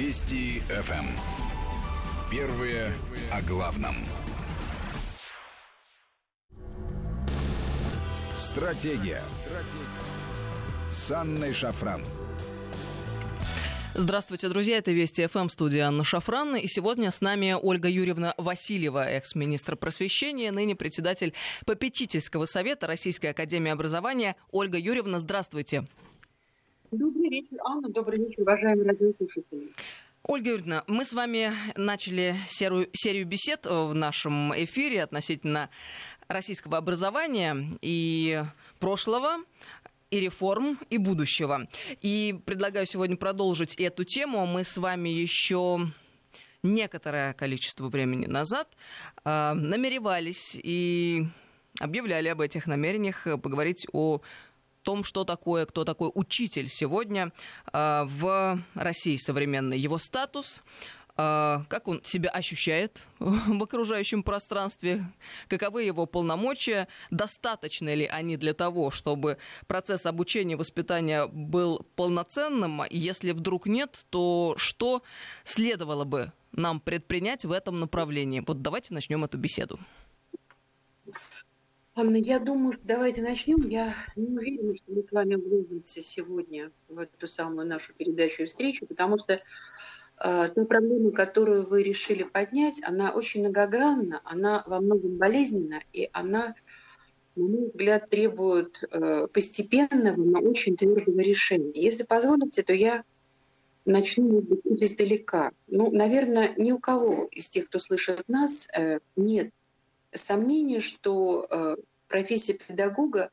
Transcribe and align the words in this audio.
Вести 0.00 0.60
ФМ. 0.60 1.04
Первые 2.30 2.90
о 3.30 3.42
главном. 3.42 3.96
Стратегия. 8.34 9.22
С 10.88 11.10
Анной 11.10 11.52
Шафран. 11.52 12.02
Здравствуйте, 13.92 14.48
друзья. 14.48 14.78
Это 14.78 14.90
Вести 14.90 15.26
ФМ, 15.26 15.50
студия 15.50 15.86
Анна 15.86 16.02
Шафран. 16.02 16.56
И 16.56 16.66
сегодня 16.66 17.10
с 17.10 17.20
нами 17.20 17.54
Ольга 17.60 17.90
Юрьевна 17.90 18.32
Васильева, 18.38 19.04
экс-министр 19.04 19.76
просвещения, 19.76 20.50
ныне 20.50 20.74
председатель 20.74 21.34
попечительского 21.66 22.46
совета 22.46 22.86
Российской 22.86 23.26
академии 23.26 23.70
образования. 23.70 24.36
Ольга 24.50 24.78
Юрьевна, 24.78 25.18
здравствуйте. 25.18 25.84
Добрый 26.92 27.30
вечер, 27.30 27.58
Анна. 27.64 27.88
Добрый 27.88 28.18
вечер, 28.18 28.42
уважаемые 28.42 28.88
радиослушатели. 28.88 29.72
Ольга 30.24 30.50
Юрьевна, 30.50 30.82
мы 30.88 31.04
с 31.04 31.12
вами 31.12 31.52
начали 31.76 32.34
серию, 32.46 32.88
серию 32.92 33.26
бесед 33.26 33.64
в 33.64 33.94
нашем 33.94 34.52
эфире 34.64 35.04
относительно 35.04 35.70
российского 36.26 36.78
образования 36.78 37.78
и 37.80 38.42
прошлого, 38.80 39.36
и 40.10 40.18
реформ, 40.18 40.80
и 40.90 40.98
будущего. 40.98 41.68
И 42.02 42.36
предлагаю 42.44 42.86
сегодня 42.86 43.16
продолжить 43.16 43.76
эту 43.76 44.02
тему. 44.02 44.44
Мы 44.46 44.64
с 44.64 44.76
вами 44.76 45.10
еще 45.10 45.78
некоторое 46.64 47.34
количество 47.34 47.88
времени 47.88 48.26
назад 48.26 48.68
э, 49.24 49.52
намеревались 49.54 50.58
и 50.60 51.24
объявляли 51.78 52.26
об 52.28 52.40
этих 52.40 52.66
намерениях 52.66 53.28
поговорить 53.40 53.86
о 53.92 54.22
том, 54.82 55.04
что 55.04 55.24
такое, 55.24 55.66
кто 55.66 55.84
такой 55.84 56.10
учитель 56.14 56.68
сегодня 56.68 57.32
э, 57.72 58.04
в 58.04 58.62
России 58.74 59.16
современной, 59.16 59.78
его 59.78 59.98
статус, 59.98 60.62
а, 61.22 61.64
как 61.68 61.86
он 61.86 62.02
себя 62.02 62.30
ощущает 62.30 63.02
в 63.18 63.62
окружающем 63.62 64.22
пространстве, 64.22 65.04
каковы 65.48 65.82
его 65.82 66.06
полномочия, 66.06 66.88
достаточны 67.10 67.94
ли 67.94 68.06
они 68.06 68.38
для 68.38 68.54
того, 68.54 68.90
чтобы 68.90 69.36
процесс 69.66 70.06
обучения 70.06 70.54
и 70.54 70.56
воспитания 70.56 71.26
был 71.26 71.84
полноценным, 71.94 72.82
если 72.88 73.32
вдруг 73.32 73.66
нет, 73.66 74.06
то 74.08 74.54
что 74.56 75.02
следовало 75.44 76.04
бы 76.04 76.32
нам 76.52 76.80
предпринять 76.80 77.44
в 77.44 77.52
этом 77.52 77.80
направлении? 77.80 78.42
Вот 78.46 78.62
давайте 78.62 78.94
начнем 78.94 79.22
эту 79.22 79.36
беседу. 79.36 79.78
Анна, 81.96 82.16
я 82.16 82.38
думаю, 82.38 82.78
давайте 82.84 83.20
начнем. 83.20 83.68
Я 83.68 83.92
не 84.14 84.28
уверена, 84.28 84.76
что 84.76 84.92
мы 84.92 85.02
с 85.02 85.10
вами 85.10 85.34
влюбимся 85.34 86.02
сегодня 86.02 86.70
в 86.88 86.98
эту 87.00 87.26
самую 87.26 87.66
нашу 87.66 87.94
передачу 87.94 88.44
и 88.44 88.46
встречу, 88.46 88.86
потому 88.86 89.18
что 89.18 89.32
э, 89.34 89.40
та 90.18 90.64
проблема, 90.66 91.10
которую 91.10 91.66
вы 91.66 91.82
решили 91.82 92.22
поднять, 92.22 92.80
она 92.84 93.10
очень 93.10 93.40
многогранна, 93.40 94.20
она 94.22 94.62
во 94.66 94.80
многом 94.80 95.16
болезненна, 95.16 95.80
и 95.92 96.08
она, 96.12 96.54
на 97.34 97.48
мой 97.48 97.68
взгляд, 97.70 98.08
требует 98.08 98.72
э, 98.92 99.26
постепенного, 99.26 100.16
но 100.16 100.38
очень 100.38 100.76
твердого 100.76 101.18
решения. 101.18 101.72
Если 101.74 102.04
позволите, 102.04 102.62
то 102.62 102.72
я 102.72 103.02
начну, 103.84 104.28
может 104.28 104.48
быть, 104.48 104.84
издалека. 104.84 105.50
Ну, 105.66 105.90
наверное, 105.90 106.54
ни 106.56 106.70
у 106.70 106.78
кого 106.78 107.26
из 107.32 107.50
тех, 107.50 107.66
кто 107.66 107.80
слышит 107.80 108.28
нас, 108.28 108.68
э, 108.76 109.00
нет 109.16 109.50
сомнения, 110.12 110.80
что 110.80 111.46
э, 111.50 111.76
профессия 112.08 112.54
педагога, 112.54 113.30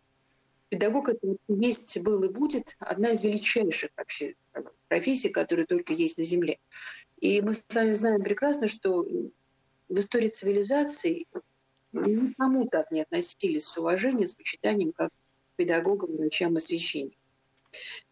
педагог 0.70 1.10
это 1.10 1.36
есть, 1.48 1.98
был 2.00 2.24
и 2.24 2.30
будет 2.30 2.76
одна 2.80 3.12
из 3.12 3.24
величайших 3.24 3.92
вообще 3.96 4.36
э, 4.54 4.64
профессий, 4.88 5.30
которые 5.30 5.66
только 5.66 5.94
есть 5.94 6.18
на 6.18 6.26
Земле. 6.26 6.60
И 7.20 7.42
мы 7.42 7.54
с 7.54 7.66
вами 7.74 7.94
знаем 7.94 8.22
прекрасно, 8.22 8.68
что 8.68 9.06
в 9.90 10.00
истории 10.00 10.30
цивилизации 10.30 11.26
никому 11.92 12.68
так 12.68 12.92
не 12.92 13.02
относились 13.02 13.66
с 13.66 13.78
уважением, 13.78 14.28
с 14.28 14.36
почитанием, 14.36 14.92
как 14.92 15.12
педагогам, 15.56 16.16
врачам 16.16 16.56
и 16.58 16.60
священникам. 16.60 17.20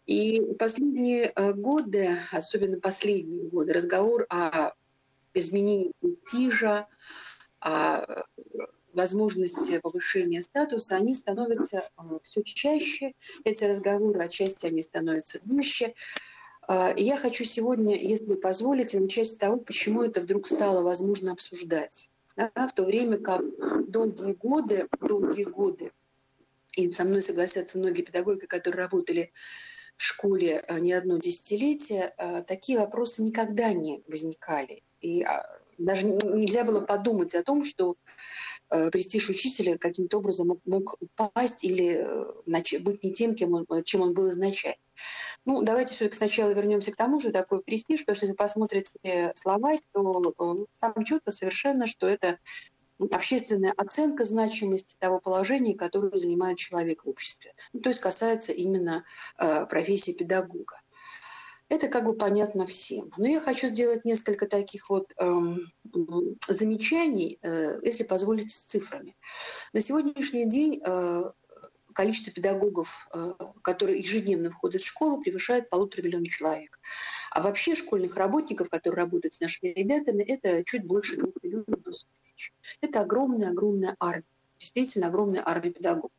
И 0.05 0.41
последние 0.59 1.31
э, 1.35 1.53
годы, 1.53 2.09
особенно 2.31 2.79
последние 2.79 3.47
годы, 3.47 3.73
разговор 3.73 4.25
о 4.29 4.73
изменении 5.33 5.91
о 6.01 6.87
возможности 8.93 9.79
повышения 9.79 10.41
статуса, 10.41 10.95
они 10.95 11.13
становятся 11.13 11.83
э, 11.97 12.01
все 12.23 12.43
чаще. 12.43 13.13
Эти 13.43 13.65
разговоры 13.65 14.23
отчасти 14.23 14.67
они 14.67 14.81
становятся 14.81 15.39
гуще. 15.43 15.93
И 16.97 17.03
я 17.03 17.17
хочу 17.17 17.43
сегодня, 17.43 17.95
если 17.95 18.33
позволите, 18.33 18.99
начать 18.99 19.27
с 19.27 19.35
того, 19.35 19.57
почему 19.57 20.01
это 20.01 20.21
вдруг 20.21 20.47
стало 20.47 20.81
возможно 20.81 21.33
обсуждать. 21.33 22.09
Да, 22.35 22.49
в 22.55 22.73
то 22.73 22.83
время 22.83 23.19
как 23.19 23.43
долгие 23.87 24.33
годы, 24.33 24.87
долгие 24.99 25.43
годы, 25.43 25.91
и 26.75 26.91
со 26.93 27.03
мной 27.03 27.21
согласятся 27.21 27.77
многие 27.77 28.01
педагоги, 28.01 28.47
которые 28.47 28.81
работали 28.81 29.31
в 29.95 30.01
школе 30.01 30.65
не 30.79 30.93
одно 30.93 31.17
десятилетие, 31.17 32.15
такие 32.47 32.79
вопросы 32.79 33.21
никогда 33.21 33.71
не 33.71 34.03
возникали. 34.07 34.81
И 35.01 35.21
а, 35.21 35.45
даже 35.77 36.05
нельзя 36.07 36.63
было 36.63 36.81
подумать 36.81 37.35
о 37.35 37.43
том, 37.43 37.65
что 37.65 37.95
э, 38.69 38.89
престиж 38.91 39.29
учителя 39.29 39.77
каким-то 39.77 40.17
образом 40.17 40.59
мог 40.65 40.97
упасть 40.99 41.63
или 41.63 42.05
э, 42.47 42.79
быть 42.79 43.03
не 43.03 43.11
тем, 43.11 43.35
кем 43.35 43.53
он, 43.53 43.83
чем 43.83 44.01
он 44.01 44.13
был 44.13 44.29
изначально. 44.29 44.77
Ну, 45.45 45.61
давайте 45.61 45.93
все-таки 45.93 46.17
сначала 46.17 46.51
вернемся 46.51 46.91
к 46.91 46.95
тому, 46.95 47.19
что 47.19 47.31
такое 47.31 47.59
престиж, 47.59 48.01
потому 48.01 48.15
что 48.15 48.25
если 48.25 48.35
посмотрите 48.35 49.33
словарь, 49.35 49.81
то 49.91 50.33
э, 50.39 50.65
там 50.79 51.03
четко 51.03 51.31
совершенно, 51.31 51.87
что 51.87 52.07
это 52.07 52.39
общественная 53.11 53.73
оценка 53.75 54.23
значимости 54.23 54.95
того 54.99 55.19
положения, 55.19 55.75
которое 55.75 56.17
занимает 56.17 56.57
человек 56.57 57.05
в 57.05 57.09
обществе. 57.09 57.53
Ну, 57.73 57.81
то 57.81 57.89
есть 57.89 57.99
касается 57.99 58.51
именно 58.53 59.03
э, 59.37 59.65
профессии 59.65 60.11
педагога. 60.11 60.81
Это 61.67 61.87
как 61.87 62.05
бы 62.05 62.13
понятно 62.13 62.67
всем. 62.67 63.11
Но 63.17 63.27
я 63.27 63.39
хочу 63.39 63.67
сделать 63.67 64.05
несколько 64.05 64.47
таких 64.47 64.89
вот 64.89 65.11
эм, 65.17 65.71
замечаний, 66.47 67.39
э, 67.41 67.79
если 67.81 68.03
позволите, 68.03 68.55
с 68.55 68.65
цифрами. 68.65 69.15
На 69.73 69.81
сегодняшний 69.81 70.47
день 70.47 70.79
э, 70.85 71.23
количество 71.93 72.31
педагогов, 72.31 73.07
э, 73.13 73.33
которые 73.63 73.97
ежедневно 73.97 74.51
входят 74.51 74.83
в 74.83 74.85
школу, 74.85 75.21
превышает 75.21 75.69
полутора 75.69 76.03
миллиона 76.03 76.27
человек. 76.27 76.79
А 77.31 77.41
вообще 77.41 77.73
школьных 77.73 78.15
работников, 78.15 78.69
которые 78.69 79.03
работают 79.03 79.33
с 79.33 79.39
нашими 79.39 79.69
ребятами, 79.69 80.23
это 80.23 80.63
чуть 80.63 80.85
больше 80.85 81.17
двух 81.17 81.33
миллионов 81.41 81.65
тысяч. 82.21 82.53
Это 82.81 83.01
огромная-огромная 83.01 83.95
армия. 83.99 84.23
Действительно 84.59 85.07
огромная 85.07 85.41
армия 85.43 85.71
педагогов. 85.71 86.11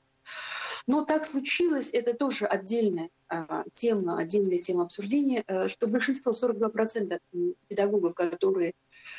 Но 0.86 1.04
так 1.04 1.24
случилось, 1.24 1.90
это 1.92 2.14
тоже 2.14 2.46
отдельная 2.46 3.10
а, 3.28 3.64
тема, 3.72 4.18
отдельная 4.18 4.58
тема 4.58 4.84
обсуждения, 4.84 5.42
э, 5.46 5.66
что 5.68 5.88
большинство, 5.88 6.32
42% 6.32 7.20
педагогов, 7.66 8.14
которые 8.14 8.72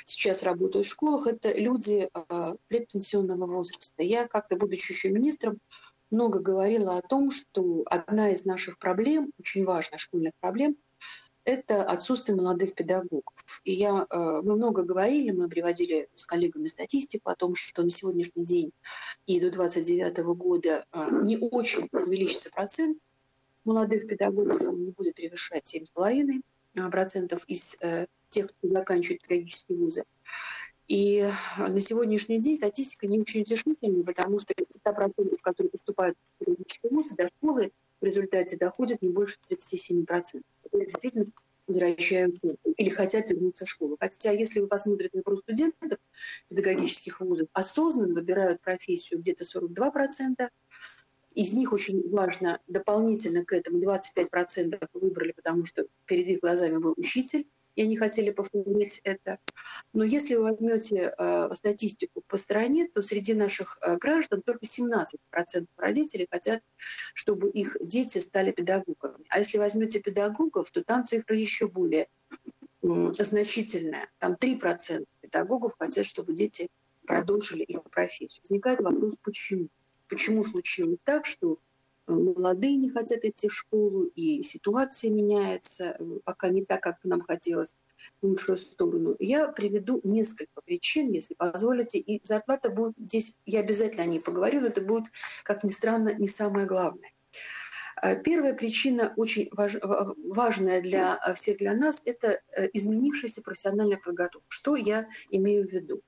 сейчас 0.06 0.44
работают 0.44 0.86
в 0.86 0.90
школах, 0.90 1.28
это 1.28 1.54
люди 1.58 2.10
а, 2.14 2.56
предпенсионного 2.68 3.48
возраста. 3.48 4.02
Я 4.02 4.28
как-то, 4.28 4.56
будучи 4.56 4.94
еще 4.94 5.10
министром, 5.10 5.60
много 6.10 6.40
говорила 6.40 6.98
о 6.98 7.02
том, 7.02 7.32
что 7.32 7.84
одна 7.88 8.30
из 8.30 8.46
наших 8.46 8.80
проблем, 8.80 9.34
очень 9.38 9.66
важных 9.66 10.00
школьных 10.00 10.32
проблем, 10.40 10.78
это 11.48 11.82
отсутствие 11.84 12.36
молодых 12.36 12.76
педагогов. 12.76 13.62
И 13.64 13.72
я, 13.72 14.06
э, 14.10 14.42
мы 14.44 14.58
много 14.58 14.84
говорили, 14.84 15.32
мы 15.32 15.48
приводили 15.48 16.10
с 16.14 16.26
коллегами 16.26 16.68
статистику 16.68 17.30
о 17.30 17.36
том, 17.36 17.56
что 17.56 17.84
на 17.84 17.90
сегодняшний 17.90 18.44
день 18.44 18.74
и 19.28 19.40
до 19.40 19.50
2029 19.50 20.18
года 20.36 20.86
э, 20.92 21.08
не 21.24 21.38
очень 21.38 21.88
увеличится 21.94 22.52
процент 22.52 22.98
молодых 23.64 24.08
педагогов, 24.08 24.62
он 24.62 24.84
не 24.84 24.92
будет 24.92 25.16
превышать 25.16 25.74
7,5% 25.74 26.92
процентов 26.92 27.46
из 27.48 27.78
э, 27.80 28.08
тех, 28.30 28.48
кто 28.48 28.68
заканчивает 28.68 29.22
педагогические 29.22 29.78
вузы. 29.78 30.04
И 30.90 31.26
на 31.58 31.80
сегодняшний 31.80 32.40
день 32.40 32.58
статистика 32.58 33.08
не 33.08 33.22
очень 33.22 33.42
утешительная, 33.42 34.04
потому 34.04 34.38
что 34.40 34.54
100%, 34.54 35.38
которые 35.42 35.72
поступают 35.72 36.18
в 36.18 36.40
педагогические 36.40 36.92
вузы, 36.92 37.16
до 37.16 37.30
школы 37.30 37.72
в 38.02 38.06
результате 38.06 38.58
доходят 38.58 39.02
не 39.02 39.10
больше 39.10 39.38
37% 39.50 40.42
действительно 40.74 41.28
возвращают 41.68 42.36
или 42.78 42.90
хотят 42.90 43.30
вернуться 43.30 43.66
в 43.66 43.70
школу. 43.70 43.98
Хотя, 44.00 44.32
если 44.32 44.62
вы 44.62 44.68
посмотрите 44.68 45.18
на 45.18 45.24
просто 45.24 45.44
студентов 45.44 46.00
педагогических 46.50 47.20
вузов, 47.20 47.50
осознанно 47.54 48.14
выбирают 48.14 48.62
профессию 48.62 49.20
где-то 49.20 49.44
42%, 49.44 50.50
из 51.36 51.54
них 51.54 51.72
очень 51.72 52.10
важно 52.10 52.60
дополнительно 52.68 53.46
к 53.46 53.54
этому 53.54 53.80
25% 53.80 54.88
выбрали, 54.94 55.34
потому 55.34 55.66
что 55.66 55.86
перед 56.06 56.26
их 56.28 56.40
глазами 56.40 56.78
был 56.78 56.96
учитель, 56.98 57.46
и 57.76 57.84
они 57.84 57.96
хотели 57.96 58.32
повторить 58.32 59.02
это. 59.04 59.38
Но 59.94 60.04
если 60.04 60.34
вы 60.34 60.46
возьмете 60.46 61.14
э, 61.16 61.50
статистику 61.54 62.24
по 62.28 62.36
стране, 62.36 62.90
то 62.92 63.04
среди 63.04 63.36
наших 63.36 63.78
э, 63.82 63.98
граждан 63.98 64.42
только 64.42 64.66
17% 64.66 65.68
родителей 65.78 66.28
хотят, 66.30 66.64
чтобы 67.14 67.52
их 67.52 67.78
дети 67.80 68.18
стали 68.18 68.52
педагогами. 68.52 69.26
А 69.38 69.40
если 69.40 69.60
возьмете 69.60 70.00
педагогов, 70.00 70.72
то 70.72 70.84
там 70.84 71.06
цифра 71.06 71.36
еще 71.36 71.68
более 71.68 72.08
значительная. 72.82 74.10
Там 74.18 74.34
3% 74.34 75.06
педагогов 75.22 75.76
хотят, 75.78 76.08
чтобы 76.08 76.34
дети 76.34 76.70
продолжили 77.06 77.62
их 77.62 77.84
профессию. 77.84 78.42
Возникает 78.42 78.80
вопрос, 78.80 79.14
почему? 79.22 79.68
Почему 80.10 80.44
случилось 80.44 80.98
так, 81.04 81.28
что 81.28 81.60
э, 82.08 82.14
молодые 82.14 82.78
не 82.78 82.90
хотят 82.90 83.26
идти 83.26 83.48
в 83.48 83.54
школу, 83.54 84.10
и 84.16 84.42
ситуация 84.42 85.12
меняется, 85.12 85.96
э, 86.00 86.20
пока 86.24 86.50
не 86.50 86.66
так, 86.66 86.82
как 86.82 86.98
нам 87.04 87.22
хотелось, 87.22 87.76
в 88.20 88.26
лучшую 88.26 88.58
сторону. 88.58 89.16
Я 89.20 89.50
приведу 89.50 90.02
несколько 90.04 90.62
причин, 90.66 91.12
если 91.12 91.36
позволите, 91.36 92.00
и 92.00 92.20
зарплата 92.26 92.72
будет 92.72 92.96
здесь, 92.98 93.38
я 93.46 93.60
обязательно 93.60 94.02
о 94.02 94.08
ней 94.08 94.20
поговорю, 94.20 94.62
но 94.62 94.68
это 94.68 94.82
будет, 94.82 95.06
как 95.44 95.64
ни 95.64 95.70
странно, 95.70 96.16
не 96.16 96.28
самое 96.28 96.66
главное. 96.66 97.12
Э, 98.02 98.16
первая 98.22 98.54
причина, 98.54 99.14
очень 99.16 99.50
важ, 99.52 99.76
важная 99.82 100.82
для 100.82 101.20
э, 101.26 101.34
всех 101.34 101.58
для 101.58 101.74
нас, 101.74 102.02
это 102.06 102.40
э, 102.56 102.70
изменившаяся 102.74 103.42
профессиональная 103.42 103.98
подготовка. 103.98 104.48
Что 104.50 104.76
я 104.76 105.08
имею 105.32 105.68
в 105.68 105.72
виду? 105.72 106.02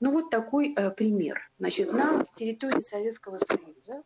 Ну 0.00 0.10
вот 0.12 0.30
такой 0.30 0.74
пример. 0.96 1.40
Значит, 1.58 1.92
на 1.92 2.26
территории 2.34 2.80
Советского 2.80 3.38
Союза 3.38 4.02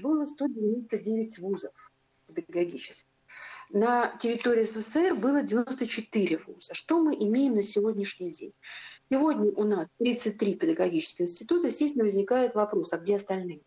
было 0.00 0.24
199 0.24 1.38
вузов 1.38 1.92
педагогических. 2.26 3.08
На 3.70 4.16
территории 4.18 4.64
СССР 4.64 5.14
было 5.14 5.42
94 5.42 6.38
вуза. 6.46 6.72
Что 6.72 7.02
мы 7.02 7.14
имеем 7.14 7.54
на 7.54 7.62
сегодняшний 7.62 8.32
день? 8.32 8.54
Сегодня 9.10 9.50
у 9.52 9.64
нас 9.64 9.88
33 9.98 10.54
педагогических 10.54 11.22
института. 11.22 11.66
Естественно, 11.66 12.04
возникает 12.04 12.54
вопрос, 12.54 12.92
а 12.92 12.98
где 12.98 13.16
остальные? 13.16 13.60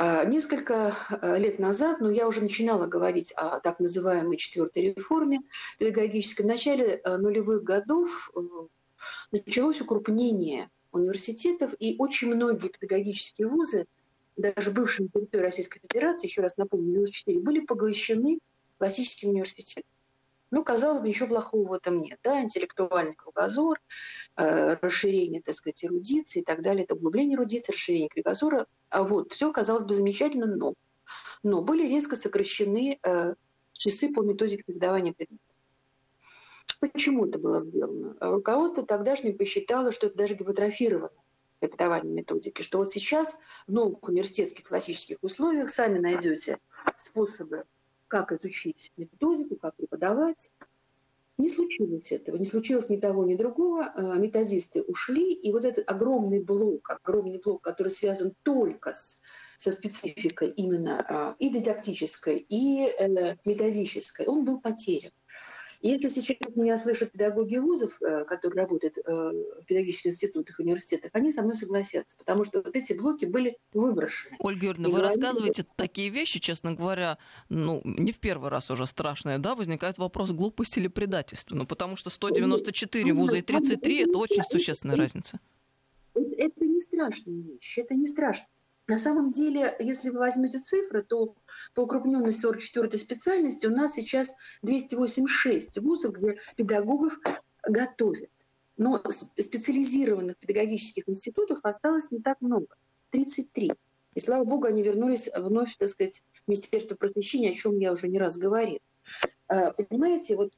А, 0.00 0.24
несколько 0.24 0.96
а, 1.10 1.38
лет 1.38 1.58
назад, 1.58 1.96
ну, 1.98 2.08
я 2.08 2.28
уже 2.28 2.40
начинала 2.40 2.86
говорить 2.86 3.32
о 3.32 3.58
так 3.58 3.80
называемой 3.80 4.36
четвертой 4.36 4.94
реформе 4.94 5.40
педагогической. 5.76 6.44
В 6.44 6.48
начале 6.48 7.00
а, 7.02 7.18
нулевых 7.18 7.64
годов 7.64 8.30
э, 8.36 8.40
началось 9.32 9.80
укрупнение 9.80 10.70
университетов, 10.92 11.74
и 11.80 11.96
очень 11.98 12.32
многие 12.32 12.68
педагогические 12.68 13.48
вузы, 13.48 13.86
даже 14.36 14.70
бывшие 14.70 15.06
на 15.06 15.20
территории 15.20 15.42
Российской 15.42 15.80
Федерации, 15.80 16.28
еще 16.28 16.42
раз 16.42 16.56
напомню, 16.56 16.92
94, 16.92 17.40
были 17.40 17.58
поглощены 17.58 18.38
классическим 18.78 19.30
университетом. 19.30 19.90
Ну, 20.50 20.64
казалось 20.64 21.00
бы, 21.00 21.08
ничего 21.08 21.28
плохого 21.28 21.68
в 21.68 21.72
этом 21.72 22.00
нет. 22.00 22.18
Да? 22.22 22.40
Интеллектуальный 22.40 23.14
кругозор, 23.14 23.80
э, 24.36 24.74
расширение, 24.80 25.42
так 25.42 25.54
сказать, 25.54 25.84
эрудиции 25.84 26.40
и 26.40 26.44
так 26.44 26.62
далее, 26.62 26.84
это 26.84 26.94
углубление 26.94 27.36
эрудиции, 27.36 27.72
расширение 27.72 28.08
кругозора. 28.08 28.66
А 28.90 29.02
вот, 29.02 29.32
все 29.32 29.52
казалось 29.52 29.84
бы 29.84 29.94
замечательно, 29.94 30.46
но, 30.46 30.74
но 31.42 31.62
были 31.62 31.86
резко 31.86 32.16
сокращены 32.16 32.98
э, 33.04 33.34
часы 33.74 34.12
по 34.12 34.22
методике 34.22 34.64
преподавания 34.64 35.12
предметов. 35.12 35.44
Почему 36.80 37.26
это 37.26 37.38
было 37.38 37.60
сделано? 37.60 38.16
Руководство 38.20 38.86
тогдашнее 38.86 39.34
посчитало, 39.34 39.92
что 39.92 40.06
это 40.06 40.16
даже 40.16 40.34
гипотрофировано 40.34 41.10
преподавание 41.58 42.12
методики, 42.12 42.62
что 42.62 42.78
вот 42.78 42.90
сейчас 42.90 43.36
в 43.66 43.72
новых 43.72 44.02
университетских 44.04 44.64
классических 44.64 45.18
условиях 45.22 45.70
сами 45.70 45.98
найдете 45.98 46.58
способы 46.96 47.64
как 48.08 48.32
изучить 48.32 48.92
методику, 48.96 49.56
как 49.56 49.76
преподавать. 49.76 50.50
Не 51.38 51.48
случилось 51.48 52.10
этого, 52.10 52.36
не 52.36 52.44
случилось 52.44 52.88
ни 52.88 52.96
того, 52.96 53.24
ни 53.24 53.36
другого. 53.36 53.92
А, 53.94 54.16
методисты 54.16 54.82
ушли, 54.82 55.32
и 55.32 55.52
вот 55.52 55.64
этот 55.64 55.88
огромный 55.88 56.40
блок, 56.40 56.90
огромный 56.90 57.38
блок, 57.38 57.62
который 57.62 57.90
связан 57.90 58.34
только 58.42 58.92
с, 58.92 59.20
со 59.56 59.70
спецификой 59.70 60.50
именно 60.50 61.00
а, 61.08 61.36
и 61.38 61.48
дидактической, 61.48 62.44
и 62.48 62.88
э, 62.88 63.36
методической, 63.44 64.26
он 64.26 64.44
был 64.44 64.60
потерян. 64.60 65.12
Если 65.80 66.08
сейчас 66.08 66.56
меня 66.56 66.76
слышат 66.76 67.12
педагоги 67.12 67.56
вузов, 67.56 68.02
э, 68.02 68.24
которые 68.24 68.62
работают 68.62 68.98
э, 68.98 69.02
в 69.02 69.64
педагогических 69.64 70.10
институтах, 70.10 70.58
университетах, 70.58 71.10
они 71.14 71.32
со 71.32 71.42
мной 71.42 71.54
согласятся, 71.54 72.16
потому 72.18 72.44
что 72.44 72.62
вот 72.62 72.74
эти 72.74 72.94
блоки 72.94 73.26
были 73.26 73.58
выброшены. 73.72 74.36
Ольга 74.40 74.66
Юрьевна, 74.66 74.88
вы 74.88 75.00
рассказываете 75.00 75.64
такие 75.76 76.08
вещи, 76.08 76.40
честно 76.40 76.74
говоря, 76.74 77.18
ну, 77.48 77.80
не 77.84 78.10
в 78.10 78.18
первый 78.18 78.50
раз 78.50 78.70
уже 78.70 78.88
страшные, 78.88 79.38
да, 79.38 79.54
возникает 79.54 79.98
вопрос 79.98 80.32
глупости 80.32 80.80
или 80.80 80.88
предательства, 80.88 81.54
ну, 81.54 81.64
потому 81.64 81.94
что 81.94 82.10
194 82.10 83.12
вуза 83.12 83.36
и 83.36 83.42
33– 83.42 84.02
это 84.08 84.18
очень 84.18 84.42
существенная 84.50 84.96
разница. 84.96 85.38
Это 86.14 86.64
не 86.64 86.80
страшная 86.80 87.40
вещь, 87.40 87.78
это 87.78 87.94
не 87.94 88.06
страшно. 88.08 88.48
На 88.88 88.98
самом 88.98 89.30
деле, 89.30 89.76
если 89.78 90.08
вы 90.08 90.18
возьмете 90.18 90.58
цифры, 90.58 91.02
то 91.02 91.34
по 91.74 91.82
укрупненной 91.82 92.30
44-й 92.30 92.98
специальности 92.98 93.66
у 93.66 93.70
нас 93.70 93.92
сейчас 93.92 94.34
286 94.62 95.78
вузов, 95.78 96.14
где 96.14 96.38
педагогов 96.56 97.20
готовят. 97.62 98.30
Но 98.78 99.02
специализированных 99.36 100.38
педагогических 100.38 101.06
институтов 101.06 101.58
осталось 101.64 102.10
не 102.10 102.20
так 102.20 102.40
много. 102.40 102.76
33. 103.10 103.72
И 104.14 104.20
слава 104.20 104.44
богу, 104.44 104.66
они 104.66 104.82
вернулись 104.82 105.28
вновь, 105.36 105.76
так 105.76 105.90
сказать, 105.90 106.22
в 106.32 106.48
Министерство 106.48 106.94
просвещения, 106.94 107.50
о 107.50 107.54
чем 107.54 107.78
я 107.78 107.92
уже 107.92 108.08
не 108.08 108.18
раз 108.18 108.38
говорил. 108.38 108.80
А, 109.48 109.72
понимаете, 109.72 110.34
вот 110.34 110.54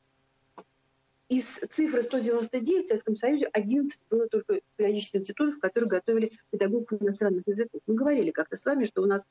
из 1.31 1.47
цифры 1.47 2.03
199 2.03 2.85
в 2.85 2.89
Советском 2.89 3.15
Союзе 3.15 3.47
11 3.53 4.09
было 4.11 4.27
только 4.27 4.61
педагогических 4.77 5.21
институтов, 5.21 5.61
которые 5.61 5.89
готовили 5.89 6.33
педагогов 6.51 7.01
иностранных 7.01 7.47
языков. 7.47 7.81
Мы 7.87 7.95
говорили 7.95 8.33
как-то 8.33 8.57
с 8.57 8.65
вами, 8.65 8.85
что 8.85 9.01
у 9.01 9.07
нас 9.07 9.23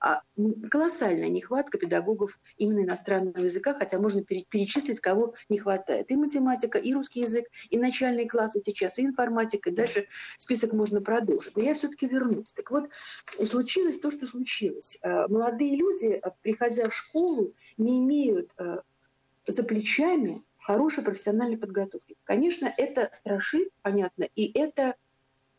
а, 0.00 0.22
колоссальная 0.70 1.28
нехватка 1.28 1.76
педагогов 1.76 2.40
именно 2.56 2.84
иностранного 2.84 3.44
языка, 3.44 3.74
хотя 3.74 3.98
можно 3.98 4.24
перечислить, 4.24 5.00
кого 5.00 5.34
не 5.50 5.58
хватает. 5.58 6.10
И 6.10 6.16
математика, 6.16 6.78
и 6.78 6.94
русский 6.94 7.20
язык, 7.20 7.44
и 7.68 7.76
начальные 7.76 8.30
классы 8.30 8.62
сейчас, 8.64 8.98
и 8.98 9.04
информатика, 9.04 9.68
и 9.68 9.74
дальше 9.74 10.06
список 10.38 10.72
можно 10.72 11.02
продолжить. 11.02 11.54
Но 11.54 11.62
я 11.62 11.74
все-таки 11.74 12.08
вернусь. 12.08 12.54
Так 12.54 12.70
вот, 12.70 12.88
случилось 13.26 14.00
то, 14.00 14.10
что 14.10 14.26
случилось. 14.26 14.98
А, 15.02 15.28
молодые 15.28 15.76
люди, 15.76 16.22
приходя 16.40 16.88
в 16.88 16.94
школу, 16.94 17.52
не 17.76 17.98
имеют 17.98 18.54
за 19.46 19.64
плечами 19.64 20.42
хорошей 20.62 21.04
профессиональной 21.04 21.58
подготовки. 21.58 22.16
Конечно, 22.24 22.72
это 22.76 23.10
страшит, 23.12 23.68
понятно, 23.82 24.28
и 24.34 24.50
это, 24.58 24.94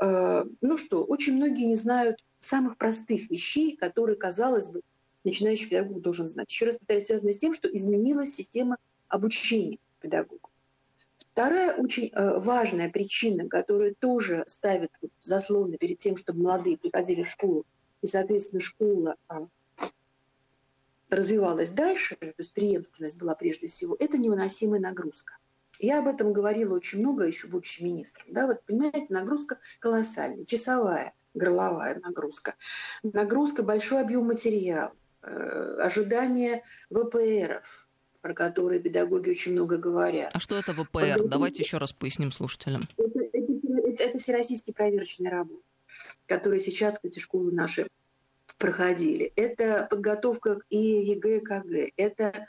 э, 0.02 0.46
ну 0.62 0.78
что, 0.78 1.04
очень 1.04 1.36
многие 1.36 1.66
не 1.66 1.76
знают 1.76 2.24
самых 2.40 2.78
простых 2.78 3.30
вещей, 3.30 3.76
которые, 3.76 4.16
казалось 4.16 4.70
бы, 4.70 4.82
начинающий 5.24 5.70
педагог 5.70 6.02
должен 6.02 6.28
знать. 6.28 6.52
Еще 6.52 6.66
раз 6.66 6.78
повторяю, 6.78 7.06
связано 7.06 7.32
с 7.32 7.38
тем, 7.38 7.54
что 7.54 7.68
изменилась 7.68 8.34
система 8.34 8.78
обучения 9.08 9.78
педагогов. 10.02 10.52
Вторая 11.32 11.76
очень 11.76 12.12
э, 12.14 12.40
важная 12.40 12.90
причина, 12.90 13.48
которая 13.48 13.96
тоже 13.98 14.44
ставит 14.46 14.92
вот, 15.02 15.12
заслоны 15.20 15.78
перед 15.78 15.98
тем, 15.98 16.16
чтобы 16.16 16.44
молодые 16.44 16.78
приходили 16.78 17.24
в 17.24 17.30
школу, 17.30 17.66
и, 18.02 18.08
соответственно, 18.08 18.60
школа 18.60 19.16
а, 19.28 19.48
развивалась 21.16 21.72
дальше, 21.72 22.16
то 22.16 22.34
есть 22.38 22.54
преемственность 22.54 23.20
была 23.20 23.36
прежде 23.36 23.68
всего, 23.68 23.96
это 24.00 24.18
невыносимая 24.18 24.80
нагрузка. 24.80 25.38
Я 25.80 26.00
об 26.00 26.08
этом 26.08 26.34
говорила 26.34 26.76
очень 26.76 27.00
много, 27.00 27.26
еще 27.26 27.48
будучи 27.48 27.82
министром. 27.84 28.28
Да, 28.30 28.48
вот, 28.48 28.64
понимаете, 28.66 29.08
нагрузка 29.10 29.60
колоссальная, 29.80 30.46
часовая, 30.46 31.14
горловая 31.34 32.00
нагрузка. 32.00 32.56
Нагрузка, 33.02 33.64
большой 33.64 34.02
объем 34.02 34.26
материала, 34.28 34.94
э, 35.24 35.78
ожидание 35.80 36.64
ВПРов, 36.90 37.90
про 38.22 38.34
которые 38.34 38.80
педагоги 38.80 39.32
очень 39.32 39.54
много 39.54 39.78
говорят. 39.78 40.32
А 40.34 40.40
что 40.40 40.58
это 40.58 40.74
ВПР? 40.74 41.02
Педагоги... 41.02 41.30
Давайте 41.30 41.64
еще 41.64 41.80
раз 41.80 41.92
поясним 41.92 42.32
слушателям. 42.32 42.88
Это, 42.98 43.20
это, 43.20 43.38
это, 43.38 44.04
это 44.04 44.20
всероссийские 44.20 44.76
проверочные 44.76 45.32
работы, 45.32 45.64
которые 46.28 46.62
сейчас, 46.62 46.96
эти 47.02 47.20
школы 47.20 47.52
наши 47.52 47.88
проходили. 48.58 49.32
Это 49.36 49.88
подготовка 49.90 50.60
и 50.70 50.78
ЕГЭ, 50.78 51.38
и 51.38 51.40
ОГЭ. 51.40 51.92
Это 51.98 52.48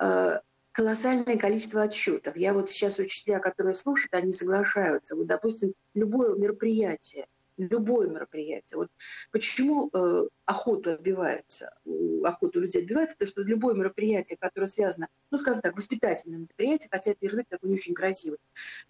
э, 0.00 0.38
колоссальное 0.72 1.38
количество 1.38 1.82
отчетов. 1.82 2.36
Я 2.36 2.52
вот 2.52 2.68
сейчас 2.68 2.98
учителя, 2.98 3.38
которые 3.38 3.74
слушают, 3.74 4.12
они 4.14 4.32
соглашаются. 4.32 5.16
Вот, 5.16 5.26
допустим, 5.26 5.74
любое 5.94 6.36
мероприятие, 6.36 7.26
любое 7.56 8.08
мероприятие. 8.08 8.78
Вот 8.78 8.90
почему 9.30 9.90
э, 9.92 10.28
охоту 10.44 10.92
отбивается, 10.92 11.74
охоту 12.22 12.60
людей 12.60 12.82
отбивается, 12.82 13.16
потому 13.16 13.30
что 13.30 13.42
любое 13.42 13.74
мероприятие, 13.74 14.38
которое 14.38 14.66
связано, 14.66 15.08
ну, 15.30 15.38
скажем 15.38 15.60
так, 15.60 15.76
воспитательное 15.76 16.38
мероприятие, 16.38 16.88
хотя 16.90 17.12
это 17.12 17.24
ярлык 17.24 17.46
такой 17.48 17.70
не 17.70 17.76
очень 17.76 17.94
красивый, 17.94 18.38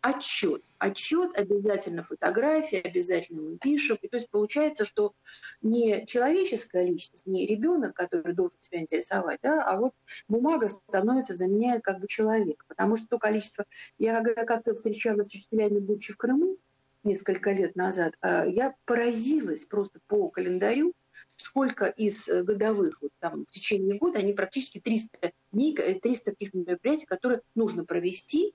отчет. 0.00 0.62
Отчет, 0.78 1.36
обязательно 1.38 2.02
фотография, 2.02 2.80
обязательно 2.80 3.42
мы 3.42 3.58
пишем. 3.58 3.98
И 4.02 4.08
то 4.08 4.16
есть 4.16 4.30
получается, 4.30 4.84
что 4.84 5.14
не 5.62 6.04
человеческая 6.06 6.84
личность, 6.84 7.26
не 7.26 7.46
ребенок, 7.46 7.94
который 7.94 8.34
должен 8.34 8.58
тебя 8.58 8.80
интересовать, 8.80 9.40
да, 9.42 9.64
а 9.64 9.78
вот 9.78 9.92
бумага 10.28 10.68
становится, 10.68 11.34
заменяет 11.34 11.82
как 11.82 12.00
бы 12.00 12.06
человека. 12.08 12.64
Потому 12.68 12.96
что 12.96 13.06
то 13.08 13.18
количество... 13.18 13.64
Я 13.98 14.22
как-то 14.22 14.74
встречалась 14.74 15.28
с 15.28 15.34
учителями, 15.34 15.78
будучи 15.78 16.12
в 16.12 16.16
Крыму, 16.16 16.58
несколько 17.06 17.52
лет 17.52 17.76
назад, 17.76 18.14
а, 18.20 18.44
я 18.44 18.74
поразилась 18.84 19.64
просто 19.64 20.00
по 20.06 20.28
календарю, 20.28 20.92
сколько 21.36 21.86
из 21.86 22.28
э, 22.28 22.42
годовых, 22.42 22.98
вот 23.00 23.10
там 23.20 23.46
в 23.46 23.50
течение 23.50 23.98
года, 23.98 24.18
они 24.18 24.32
практически 24.32 24.80
300 24.80 25.32
дней, 25.52 25.74
300 25.74 26.30
э, 26.30 26.34
каких-то 26.34 26.58
мероприятий, 26.58 27.06
которые 27.06 27.40
нужно 27.54 27.84
провести, 27.84 28.54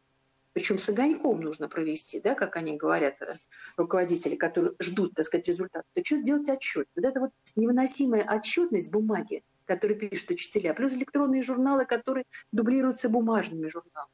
причем 0.53 0.79
с 0.79 0.89
огоньком 0.89 1.39
нужно 1.41 1.69
провести, 1.69 2.19
да, 2.21 2.35
как 2.35 2.57
они 2.57 2.75
говорят, 2.75 3.21
э, 3.21 3.35
руководители, 3.77 4.35
которые 4.35 4.73
ждут, 4.79 5.13
так 5.15 5.25
сказать, 5.25 5.47
результат, 5.47 5.85
то 5.93 6.05
что 6.05 6.17
сделать 6.17 6.49
отчет? 6.49 6.87
Вот 6.95 7.05
это 7.05 7.19
вот 7.19 7.31
невыносимая 7.55 8.27
отчетность 8.29 8.91
бумаги, 8.91 9.43
которые 9.65 9.97
пишут 9.97 10.31
учителя, 10.31 10.73
плюс 10.73 10.93
электронные 10.93 11.43
журналы, 11.43 11.85
которые 11.85 12.25
дублируются 12.51 13.09
бумажными 13.09 13.69
журналами. 13.69 14.11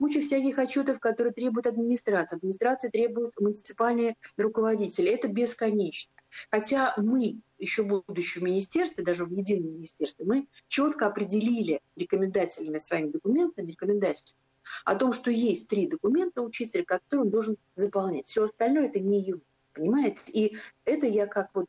Куча 0.00 0.22
всяких 0.22 0.58
отчетов, 0.58 0.98
которые 0.98 1.34
требуют 1.34 1.66
администрация. 1.66 2.38
Администрация 2.38 2.90
требует 2.90 3.38
муниципальные 3.38 4.16
руководители. 4.38 5.10
Это 5.10 5.28
бесконечно. 5.28 6.10
Хотя 6.50 6.94
мы, 6.96 7.40
еще 7.58 7.82
будучи 7.82 8.38
в 8.38 8.42
министерстве, 8.42 9.04
даже 9.04 9.26
в 9.26 9.30
едином 9.30 9.74
министерстве, 9.74 10.24
мы 10.24 10.48
четко 10.68 11.06
определили 11.06 11.82
рекомендательными 11.96 12.78
своими 12.78 13.10
документами, 13.10 13.72
рекомендациями, 13.72 14.40
о 14.86 14.94
том, 14.94 15.12
что 15.12 15.30
есть 15.30 15.68
три 15.68 15.86
документа 15.86 16.40
учителя, 16.40 16.82
которые 16.82 17.24
он 17.24 17.30
должен 17.30 17.56
заполнять. 17.74 18.24
Все 18.24 18.46
остальное 18.46 18.86
это 18.86 19.00
не 19.00 19.20
его. 19.20 19.40
Понимаете? 19.74 20.32
И 20.32 20.56
это 20.86 21.06
я 21.06 21.26
как 21.26 21.50
вот 21.52 21.66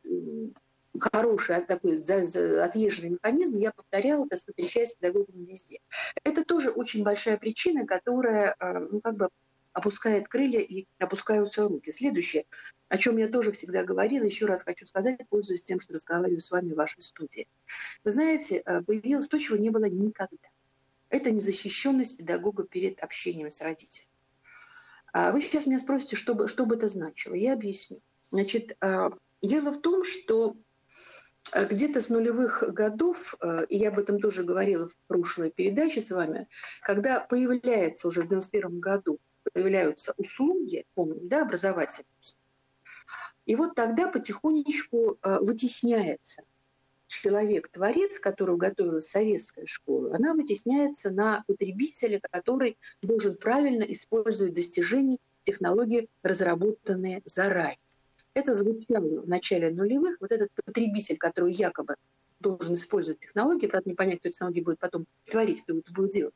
хороший 0.99 1.57
а 1.57 1.61
такой 1.61 1.93
отъезженный 1.93 3.11
механизм, 3.11 3.57
я 3.57 3.71
повторяла, 3.71 4.25
сказать, 4.25 4.39
встречаясь 4.39 4.89
с 4.89 4.95
педагогами 4.95 5.45
везде. 5.45 5.79
Это 6.23 6.43
тоже 6.43 6.69
очень 6.69 7.03
большая 7.03 7.37
причина, 7.37 7.85
которая 7.85 8.55
э, 8.59 8.79
ну, 8.91 9.01
как 9.01 9.15
бы 9.15 9.29
опускает 9.73 10.27
крылья 10.27 10.59
и 10.59 10.85
опускаются 10.99 11.63
руки. 11.63 11.91
Следующее, 11.91 12.45
о 12.89 12.97
чем 12.97 13.17
я 13.17 13.27
тоже 13.27 13.51
всегда 13.51 13.83
говорила, 13.83 14.23
еще 14.23 14.45
раз 14.45 14.63
хочу 14.63 14.85
сказать, 14.85 15.19
пользуясь 15.29 15.63
тем, 15.63 15.79
что 15.79 15.93
разговариваю 15.93 16.41
с 16.41 16.51
вами 16.51 16.73
в 16.73 16.75
вашей 16.75 17.01
студии. 17.01 17.47
Вы 18.03 18.11
знаете, 18.11 18.61
э, 18.65 18.81
появилось 18.81 19.27
то, 19.27 19.37
чего 19.37 19.57
не 19.57 19.69
было 19.69 19.85
никогда. 19.85 20.49
Это 21.09 21.31
незащищенность 21.31 22.17
педагога 22.17 22.63
перед 22.63 22.99
общением 23.01 23.49
с 23.49 23.61
родителями. 23.61 24.09
А 25.13 25.31
вы 25.31 25.41
сейчас 25.41 25.67
меня 25.67 25.79
спросите, 25.79 26.15
что 26.15 26.35
бы, 26.35 26.47
что 26.47 26.65
бы 26.65 26.75
это 26.75 26.87
значило. 26.87 27.33
Я 27.33 27.53
объясню. 27.53 28.01
Значит, 28.31 28.77
э, 28.81 29.09
дело 29.41 29.71
в 29.71 29.81
том, 29.81 30.03
что 30.05 30.55
где-то 31.53 32.01
с 32.01 32.09
нулевых 32.09 32.63
годов, 32.67 33.35
и 33.69 33.77
я 33.77 33.89
об 33.89 33.99
этом 33.99 34.19
тоже 34.19 34.43
говорила 34.43 34.87
в 34.87 34.97
прошлой 35.07 35.51
передаче 35.51 35.99
с 36.01 36.11
вами, 36.11 36.47
когда 36.81 37.19
появляется 37.19 38.07
уже 38.07 38.21
в 38.21 38.29
91 38.29 38.79
году 38.79 39.19
появляются 39.53 40.13
услуги, 40.17 40.85
помним, 40.93 41.27
да, 41.27 41.43
образовательные. 41.43 42.07
И 43.45 43.55
вот 43.55 43.75
тогда 43.75 44.07
потихонечку 44.07 45.17
э, 45.21 45.39
вытесняется 45.39 46.43
человек-творец, 47.07 48.19
которого 48.19 48.55
готовила 48.55 48.99
советская 48.99 49.65
школа, 49.65 50.15
она 50.15 50.33
вытесняется 50.33 51.09
на 51.11 51.43
потребителя, 51.47 52.21
который 52.31 52.77
должен 53.01 53.35
правильно 53.35 53.83
использовать 53.83 54.53
достижения 54.53 55.17
технологии, 55.43 56.07
разработанные 56.23 57.21
заранее. 57.25 57.79
Это 58.33 58.53
звучало 58.53 59.21
в 59.21 59.27
начале 59.27 59.71
нулевых. 59.71 60.17
Вот 60.19 60.31
этот 60.31 60.49
потребитель, 60.65 61.17
который 61.17 61.53
якобы 61.53 61.95
должен 62.39 62.73
использовать 62.73 63.19
технологии, 63.19 63.67
правда, 63.67 63.89
не 63.89 63.95
понять, 63.95 64.19
кто 64.19 64.29
технологии 64.29 64.61
будет 64.61 64.79
потом 64.79 65.05
творить, 65.25 65.61
кто 65.63 65.77
это 65.77 65.91
будет 65.91 66.11
делать. 66.11 66.33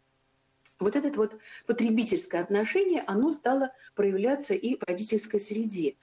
Вот 0.77 0.95
это 0.97 1.09
вот 1.17 1.37
потребительское 1.65 2.41
отношение, 2.41 3.01
оно 3.07 3.31
стало 3.31 3.71
проявляться 3.95 4.53
и 4.53 4.77
в 4.77 4.83
родительской 4.83 5.39
среде. 5.39 5.95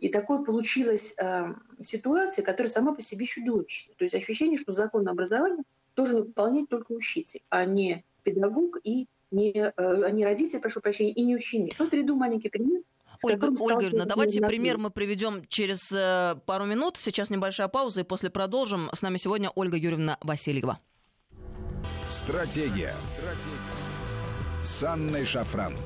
И 0.00 0.08
такой 0.08 0.44
получилась 0.44 1.14
э, 1.16 1.54
ситуация, 1.80 2.44
которая 2.44 2.68
сама 2.68 2.92
по 2.92 3.00
себе 3.00 3.24
чудовищна. 3.24 3.94
То 3.96 4.04
есть 4.04 4.16
ощущение, 4.16 4.58
что 4.58 4.72
закон 4.72 5.06
образования 5.08 5.62
должен 5.94 6.24
выполнять 6.24 6.68
только 6.68 6.90
учитель, 6.92 7.42
а 7.50 7.64
не 7.64 8.04
педагог 8.24 8.78
и 8.82 9.06
не, 9.30 9.52
э, 9.52 9.72
а 9.76 10.10
не 10.10 10.24
родитель, 10.24 10.58
прошу 10.58 10.80
прощения, 10.80 11.12
и 11.12 11.22
не 11.22 11.36
ученик. 11.36 11.78
Вот 11.78 11.90
приведу 11.90 12.16
маленький 12.16 12.48
пример. 12.48 12.82
Ольга, 13.22 13.50
Ольга 13.60 13.82
Юрьевна, 13.82 14.04
давайте 14.04 14.40
пример 14.40 14.78
мы 14.78 14.90
приведем 14.90 15.46
через 15.48 15.90
э, 15.92 16.36
пару 16.46 16.64
минут. 16.64 16.96
Сейчас 17.00 17.30
небольшая 17.30 17.68
пауза, 17.68 18.00
и 18.00 18.04
после 18.04 18.30
продолжим. 18.30 18.90
С 18.92 19.02
нами 19.02 19.16
сегодня 19.16 19.50
Ольга 19.54 19.76
Юрьевна 19.76 20.18
Васильева. 20.20 20.78
Стратегия. 22.08 22.94
Стратегия 23.02 23.96
с 24.66 24.82
Анной 24.82 25.24
Шафран. 25.24 25.76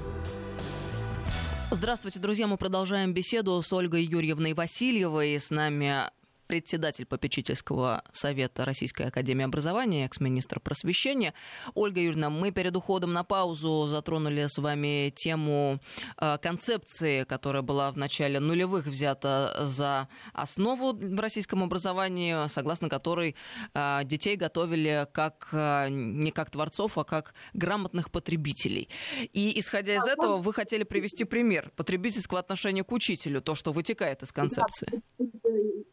Здравствуйте, 1.71 2.19
друзья. 2.19 2.47
Мы 2.47 2.57
продолжаем 2.57 3.13
беседу 3.13 3.61
с 3.63 3.71
Ольгой 3.73 4.05
Юрьевной 4.05 4.55
Васильевой. 4.55 5.39
С 5.39 5.51
нами 5.51 6.11
председатель 6.51 7.07
попечительского 7.07 8.03
совета 8.13 8.65
Российской 8.65 9.03
Академии 9.03 9.45
Образования, 9.45 10.07
экс-министр 10.07 10.59
просвещения. 10.59 11.33
Ольга 11.75 12.01
Юрьевна, 12.01 12.29
мы 12.29 12.51
перед 12.51 12.77
уходом 12.77 13.13
на 13.13 13.23
паузу 13.23 13.87
затронули 13.87 14.49
с 14.49 14.59
вами 14.59 15.13
тему 15.15 15.79
э, 16.21 16.39
концепции, 16.43 17.23
которая 17.23 17.63
была 17.63 17.93
в 17.93 17.97
начале 17.97 18.41
нулевых 18.41 18.87
взята 18.87 19.61
за 19.61 20.09
основу 20.33 20.93
в 20.93 21.21
российском 21.21 21.63
образовании, 21.63 22.49
согласно 22.49 22.89
которой 22.89 23.37
э, 23.73 24.01
детей 24.03 24.35
готовили 24.35 25.07
как 25.13 25.51
э, 25.53 25.87
не 25.89 26.33
как 26.33 26.51
творцов, 26.51 26.99
а 26.99 27.05
как 27.05 27.33
грамотных 27.53 28.11
потребителей. 28.11 28.89
И 29.33 29.57
исходя 29.61 29.95
из 29.95 30.05
этого, 30.05 30.39
вы 30.39 30.53
хотели 30.53 30.83
привести 30.83 31.23
пример 31.23 31.71
потребительского 31.77 32.41
отношения 32.41 32.83
к 32.83 32.91
учителю, 32.91 33.41
то, 33.41 33.55
что 33.55 33.73
вытекает 33.73 34.25
из 34.25 34.33
концепции. 34.33 35.01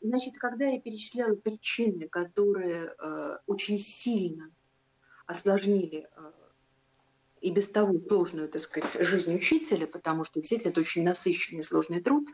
Значит, 0.08 0.38
когда 0.50 0.68
я 0.68 0.80
перечисляла 0.80 1.36
причины, 1.36 2.08
которые 2.08 2.94
э, 2.98 3.38
очень 3.48 3.78
сильно 3.80 4.50
осложнили 5.26 6.08
э, 6.10 6.32
и 7.42 7.52
без 7.52 7.70
того 7.70 8.00
сложную, 8.08 8.48
так 8.48 8.62
сказать, 8.62 9.06
жизнь 9.06 9.36
учителя, 9.36 9.88
потому 9.88 10.24
что 10.24 10.40
действительно 10.40 10.72
это 10.72 10.80
очень 10.80 11.04
насыщенный 11.04 11.66
сложный 11.66 12.02
труд, 12.02 12.30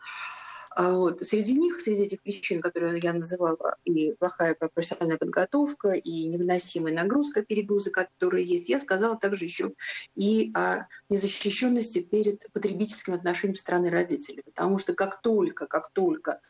а 0.76 0.94
вот. 0.94 1.24
Среди 1.24 1.54
них, 1.54 1.82
среди 1.82 2.04
этих 2.04 2.22
причин, 2.22 2.62
которые 2.62 3.00
я 3.00 3.14
называла, 3.14 3.78
и 3.86 4.14
плохая 4.14 4.56
профессиональная 4.56 5.18
подготовка, 5.18 5.90
и 5.92 6.28
невыносимая 6.28 6.94
нагрузка, 6.94 7.44
перегрузы, 7.44 7.92
которые 7.92 8.46
есть, 8.46 8.70
я 8.70 8.80
сказала 8.80 9.18
также 9.18 9.46
еще 9.46 9.74
и 10.16 10.52
о 10.56 10.88
незащищенности 11.10 12.02
перед 12.02 12.52
потребительским 12.54 13.14
отношением 13.14 13.58
стороны 13.58 13.90
родителей. 13.90 14.42
Потому 14.44 14.78
что 14.78 14.94
как 14.94 15.22
только, 15.22 15.68
как 15.68 15.90
только 15.92 16.42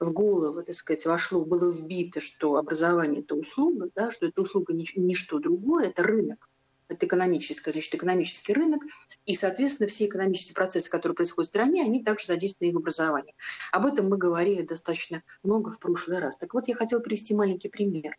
в 0.00 0.12
голову, 0.12 0.62
так 0.62 0.74
сказать, 0.74 1.04
вошло, 1.06 1.44
было 1.44 1.70
вбито, 1.70 2.20
что 2.20 2.56
образование– 2.56 3.20
это 3.22 3.34
услуга, 3.36 3.90
да, 3.94 4.10
что 4.10 4.26
это 4.26 4.40
услуга 4.40 4.72
не, 4.72 4.86
не 4.96 5.14
что 5.14 5.38
другое, 5.38 5.88
это 5.88 6.02
рынок, 6.02 6.48
это 6.88 7.06
экономическое, 7.06 7.70
значит, 7.70 7.94
экономический 7.94 8.54
рынок, 8.54 8.82
и, 9.26 9.34
соответственно, 9.34 9.88
все 9.88 10.06
экономические 10.06 10.54
процессы, 10.54 10.90
которые 10.90 11.14
происходят 11.14 11.48
в 11.48 11.52
стране, 11.52 11.84
они 11.84 12.02
также 12.02 12.26
задействованы 12.26 12.70
и 12.70 12.74
в 12.74 12.78
образовании. 12.78 13.34
Об 13.72 13.86
этом 13.86 14.08
мы 14.08 14.16
говорили 14.16 14.62
достаточно 14.62 15.22
много 15.42 15.70
в 15.70 15.78
прошлый 15.78 16.18
раз. 16.18 16.38
Так 16.38 16.54
вот, 16.54 16.66
я 16.66 16.74
хотела 16.74 17.00
привести 17.00 17.34
маленький 17.34 17.68
пример 17.68 18.16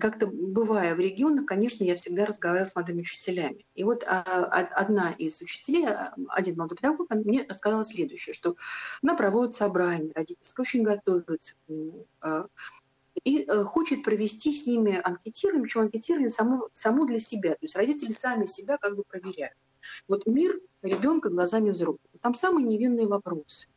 как-то 0.00 0.26
бывая 0.26 0.94
в 0.94 1.00
регионах, 1.00 1.46
конечно, 1.46 1.84
я 1.84 1.96
всегда 1.96 2.26
разговаривала 2.26 2.68
с 2.68 2.74
молодыми 2.74 3.00
учителями. 3.00 3.64
И 3.74 3.84
вот 3.84 4.04
а, 4.06 4.20
одна 4.20 5.12
из 5.12 5.40
учителей, 5.40 5.86
а, 5.86 6.14
один 6.28 6.56
молодой 6.56 6.76
педагог, 6.76 7.08
мне 7.10 7.44
рассказала 7.48 7.84
следующее, 7.84 8.34
что 8.34 8.56
она 9.02 9.14
проводит 9.14 9.54
собрание 9.54 10.12
родительское, 10.14 10.64
очень 10.64 10.82
готовится 10.82 11.54
а, 12.20 12.46
и 13.24 13.44
э, 13.44 13.64
хочет 13.64 14.02
провести 14.02 14.52
с 14.52 14.66
ними 14.66 15.00
анкетирование, 15.02 15.62
причем 15.62 15.80
анкетирование 15.82 16.30
само, 16.30 16.68
само 16.70 17.06
для 17.06 17.18
себя. 17.18 17.52
То 17.52 17.62
есть 17.62 17.76
родители 17.76 18.12
сами 18.12 18.46
себя 18.46 18.76
как 18.76 18.94
бы 18.94 19.04
проверяют. 19.04 19.56
Вот 20.06 20.26
мир 20.26 20.60
ребенка 20.82 21.30
глазами 21.30 21.70
взрослых. 21.70 22.00
Там 22.20 22.34
самые 22.34 22.66
невинные 22.66 23.06
вопросы. 23.06 23.68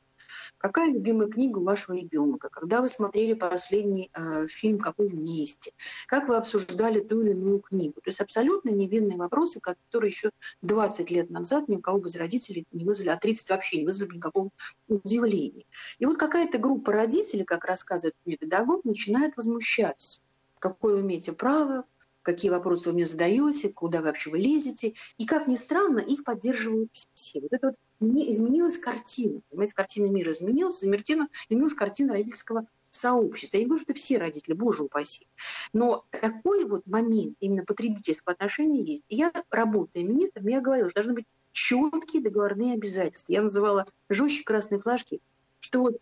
Какая 0.60 0.92
любимая 0.92 1.30
книга 1.30 1.60
у 1.60 1.63
вашего 1.63 1.96
ребенка? 1.96 2.50
Когда 2.50 2.82
вы 2.82 2.89
смотрели 2.89 3.34
последний 3.34 4.12
э, 4.13 4.46
фильм 4.48 4.80
«Какой 4.80 5.08
вместе»? 5.08 5.72
Как 6.06 6.28
вы 6.28 6.36
обсуждали 6.36 7.00
ту 7.00 7.22
или 7.22 7.32
иную 7.32 7.60
книгу? 7.60 8.01
То 8.01 8.10
есть 8.10 8.20
абсолютно 8.20 8.70
невинные 8.70 9.18
вопросы, 9.18 9.62
которые 9.62 10.10
еще 10.10 10.32
20 10.62 11.10
лет 11.12 11.30
назад 11.30 11.70
ни 11.70 11.78
у 11.78 11.80
кого 11.80 12.06
из 12.06 12.18
родителей 12.18 12.66
не 12.74 12.84
вызвали, 12.84 13.08
а 13.08 13.16
30 13.16 13.50
вообще 13.51 13.78
не 13.78 13.86
вызвали 13.86 14.18
никакого 14.18 14.50
удивления. 14.89 15.63
И 15.98 16.06
вот 16.06 16.18
какая-то 16.18 16.58
группа 16.58 16.92
родителей, 16.92 17.46
как 17.46 17.63
рассказывает 17.63 18.16
мне 18.25 18.36
педагог, 18.36 18.84
начинает 18.84 19.38
возмущаться. 19.38 20.20
Какое 20.60 20.96
вы 20.96 21.01
имеете 21.04 21.32
право, 21.32 21.86
какие 22.29 22.51
вопросы 22.51 22.89
вы 22.89 22.95
мне 22.95 23.05
задаете, 23.05 23.69
куда 23.69 24.00
вы 24.00 24.05
вообще 24.05 24.29
вы 24.29 24.38
лезете. 24.38 24.93
И, 25.17 25.25
как 25.25 25.48
ни 25.48 25.55
странно, 25.55 26.00
их 26.00 26.24
поддерживают 26.24 26.91
все. 26.93 27.41
Вот 27.41 27.51
это 27.51 27.67
вот 27.67 27.75
не 28.00 28.31
изменилась 28.31 28.77
картина. 28.77 29.41
Понимаете, 29.50 29.74
картина 29.74 30.05
мира 30.07 30.31
изменилась, 30.31 30.83
изменилась, 30.83 31.74
картина 31.74 32.13
родительского 32.13 32.67
сообщества. 32.91 33.57
Я 33.57 33.63
не 33.63 33.67
говорю, 33.67 33.81
что 33.81 33.93
все 33.95 34.19
родители, 34.19 34.53
боже 34.53 34.83
упаси. 34.83 35.25
Но 35.74 36.05
такой 36.12 36.65
вот 36.65 36.86
момент 36.86 37.36
именно 37.39 37.63
потребительского 37.65 38.33
отношения 38.33 38.83
есть. 38.83 39.05
Я, 39.09 39.31
работая 39.50 40.03
министром, 40.03 40.48
я 40.48 40.62
говорила, 40.62 40.89
что 40.89 41.00
должны 41.00 41.13
быть 41.15 41.25
четкие 41.51 42.21
договорные 42.21 42.75
обязательства. 42.75 43.33
Я 43.33 43.41
называла 43.41 43.86
жестче 44.07 44.43
красные 44.43 44.79
флажки, 44.79 45.19
что 45.59 45.81
вот 45.81 45.98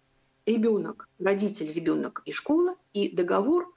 ребенок, 0.46 1.07
родитель, 1.19 1.72
ребенок 1.72 2.22
и 2.25 2.34
школа, 2.34 2.75
и 2.91 3.10
договор 3.10 3.72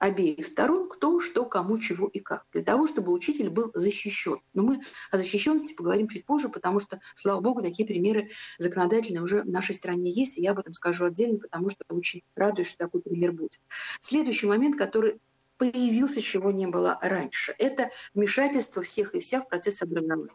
обеих 0.00 0.44
сторон, 0.46 0.88
кто, 0.88 1.20
что, 1.20 1.44
кому, 1.44 1.78
чего 1.78 2.08
и 2.08 2.18
как, 2.18 2.46
для 2.52 2.62
того, 2.62 2.86
чтобы 2.86 3.12
учитель 3.12 3.50
был 3.50 3.70
защищен. 3.74 4.38
Но 4.54 4.62
мы 4.62 4.80
о 5.10 5.18
защищенности 5.18 5.74
поговорим 5.74 6.08
чуть 6.08 6.24
позже, 6.24 6.48
потому 6.48 6.80
что, 6.80 7.00
слава 7.14 7.40
богу, 7.40 7.62
такие 7.62 7.86
примеры 7.86 8.30
законодательные 8.58 9.22
уже 9.22 9.42
в 9.42 9.48
нашей 9.48 9.74
стране 9.74 10.10
есть, 10.10 10.38
и 10.38 10.42
я 10.42 10.52
об 10.52 10.58
этом 10.58 10.72
скажу 10.72 11.04
отдельно, 11.04 11.38
потому 11.38 11.68
что 11.68 11.84
очень 11.90 12.22
радуюсь, 12.34 12.68
что 12.68 12.78
такой 12.78 13.02
пример 13.02 13.32
будет. 13.32 13.60
Следующий 14.00 14.46
момент, 14.46 14.78
который 14.78 15.20
появился, 15.58 16.22
чего 16.22 16.50
не 16.50 16.66
было 16.66 16.98
раньше, 17.02 17.54
это 17.58 17.90
вмешательство 18.14 18.82
всех 18.82 19.14
и 19.14 19.20
вся 19.20 19.42
в 19.42 19.48
процесс 19.48 19.82
образования 19.82 20.32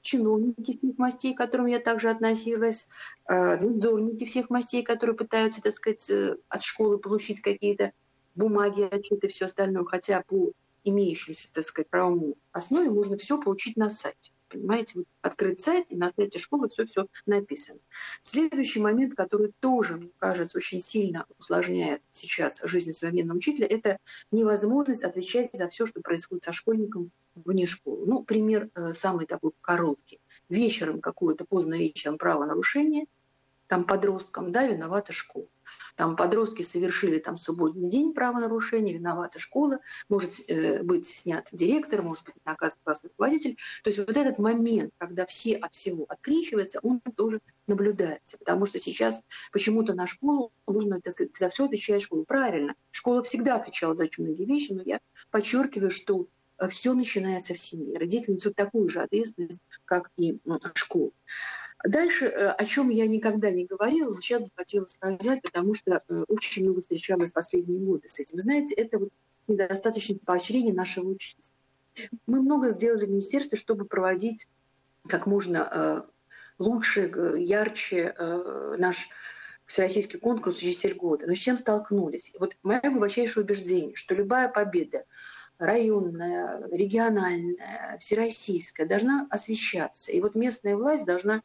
чиновники 0.00 0.78
всех 0.78 0.96
мастей, 0.96 1.34
к 1.34 1.38
которым 1.38 1.66
я 1.66 1.80
также 1.80 2.08
относилась, 2.08 2.88
э, 3.28 3.56
надзорники 3.56 4.26
всех 4.26 4.48
мастей, 4.48 4.84
которые 4.84 5.16
пытаются, 5.16 5.60
так 5.60 5.72
сказать, 5.72 6.08
э, 6.10 6.36
от 6.48 6.62
школы 6.62 6.98
получить 6.98 7.40
какие-то 7.40 7.92
бумаги, 8.38 8.82
отчеты 8.82 9.28
все 9.28 9.46
остальное, 9.46 9.84
хотя 9.84 10.22
по 10.22 10.52
имеющимся, 10.84 11.52
так 11.52 11.64
сказать, 11.64 11.90
правовому 11.90 12.36
основе 12.52 12.88
можно 12.88 13.16
все 13.18 13.40
получить 13.40 13.76
на 13.76 13.88
сайте. 13.88 14.32
Понимаете, 14.48 15.00
вот 15.00 15.06
открыть 15.20 15.60
сайт, 15.60 15.86
и 15.90 15.96
на 15.96 16.10
сайте 16.16 16.38
школы 16.38 16.70
все-все 16.70 17.06
написано. 17.26 17.80
Следующий 18.22 18.80
момент, 18.80 19.14
который 19.14 19.52
тоже, 19.60 19.96
мне 19.96 20.10
кажется, 20.18 20.56
очень 20.56 20.80
сильно 20.80 21.26
усложняет 21.38 22.00
сейчас 22.10 22.62
жизнь 22.64 22.92
современного 22.92 23.36
учителя, 23.36 23.66
это 23.66 23.98
невозможность 24.30 25.04
отвечать 25.04 25.50
за 25.52 25.68
все, 25.68 25.84
что 25.84 26.00
происходит 26.00 26.44
со 26.44 26.52
школьником 26.52 27.10
вне 27.34 27.66
школы. 27.66 28.06
Ну, 28.06 28.22
пример 28.22 28.70
э, 28.74 28.92
самый 28.94 29.26
такой 29.26 29.50
короткий. 29.60 30.20
Вечером 30.48 31.00
какое-то 31.00 31.44
поздно 31.44 31.74
вечером 31.74 32.16
правонарушение, 32.16 33.04
там 33.66 33.84
подросткам, 33.84 34.50
да, 34.50 34.66
виновата 34.66 35.12
школа 35.12 35.46
там 35.96 36.16
подростки 36.16 36.62
совершили 36.62 37.18
там 37.18 37.36
субботний 37.36 37.88
день 37.88 38.14
правонарушения, 38.14 38.94
виновата 38.94 39.38
школа, 39.38 39.80
может 40.08 40.32
э, 40.48 40.82
быть 40.82 41.06
снят 41.06 41.46
директор, 41.52 42.02
может 42.02 42.24
быть 42.24 42.34
наказан 42.44 42.78
классный 42.84 43.08
руководитель. 43.08 43.56
То 43.82 43.88
есть 43.88 43.98
вот 43.98 44.16
этот 44.16 44.38
момент, 44.38 44.92
когда 44.98 45.26
все 45.26 45.56
от 45.56 45.74
всего 45.74 46.06
открещиваются, 46.08 46.80
он 46.82 47.00
тоже 47.00 47.40
наблюдается. 47.66 48.38
Потому 48.38 48.66
что 48.66 48.78
сейчас 48.78 49.24
почему-то 49.52 49.94
на 49.94 50.06
школу 50.06 50.52
нужно, 50.66 51.00
так 51.00 51.12
сказать, 51.12 51.36
за 51.36 51.48
все 51.48 51.66
отвечать 51.66 52.02
школу. 52.02 52.24
Правильно, 52.24 52.74
школа 52.90 53.22
всегда 53.22 53.56
отвечала 53.56 53.94
за 53.94 54.08
многие 54.18 54.44
вещи, 54.44 54.72
но 54.72 54.82
я 54.82 55.00
подчеркиваю, 55.30 55.90
что 55.90 56.26
э, 56.58 56.68
все 56.68 56.94
начинается 56.94 57.54
в 57.54 57.58
семье. 57.58 57.98
Родители 57.98 58.32
несут 58.32 58.56
такую 58.56 58.88
же 58.88 59.00
ответственность, 59.00 59.60
как 59.84 60.10
и 60.16 60.38
школа. 60.74 61.10
Дальше, 61.84 62.26
э, 62.26 62.48
о 62.48 62.64
чем 62.64 62.88
я 62.88 63.06
никогда 63.06 63.50
не 63.50 63.64
говорила, 63.64 64.10
но 64.12 64.20
сейчас 64.20 64.42
бы 64.42 64.50
хотела 64.54 64.86
сказать, 64.86 65.40
потому 65.42 65.74
что 65.74 66.02
э, 66.08 66.24
очень 66.26 66.64
много 66.64 66.80
встречалась 66.80 67.30
в 67.30 67.34
последние 67.34 67.78
годы 67.78 68.08
с 68.08 68.18
этим. 68.18 68.40
Знаете, 68.40 68.74
это 68.74 68.98
вот 68.98 69.10
недостаточное 69.46 70.18
поощрение 70.24 70.74
нашего 70.74 71.08
учительства. 71.08 71.56
Мы 72.26 72.42
много 72.42 72.70
сделали 72.70 73.06
в 73.06 73.10
министерстве, 73.10 73.58
чтобы 73.58 73.84
проводить 73.84 74.48
как 75.06 75.26
можно 75.26 75.68
э, 75.70 76.02
лучше, 76.58 77.12
ярче 77.36 78.14
наш 78.76 79.08
всероссийский 79.66 80.18
конкурс 80.18 80.56
«Учитель 80.56 80.94
года». 80.94 81.26
Но 81.26 81.34
с 81.36 81.38
чем 81.38 81.58
столкнулись? 81.58 82.34
Вот 82.40 82.56
мое 82.64 82.80
глубочайшее 82.80 83.44
убеждение, 83.44 83.94
что 83.94 84.16
любая 84.16 84.48
победа, 84.48 85.04
районная, 85.58 86.66
региональная, 86.72 87.98
всероссийская, 88.00 88.86
должна 88.86 89.28
освещаться. 89.30 90.10
И 90.10 90.20
вот 90.20 90.34
местная 90.34 90.76
власть 90.76 91.04
должна 91.04 91.42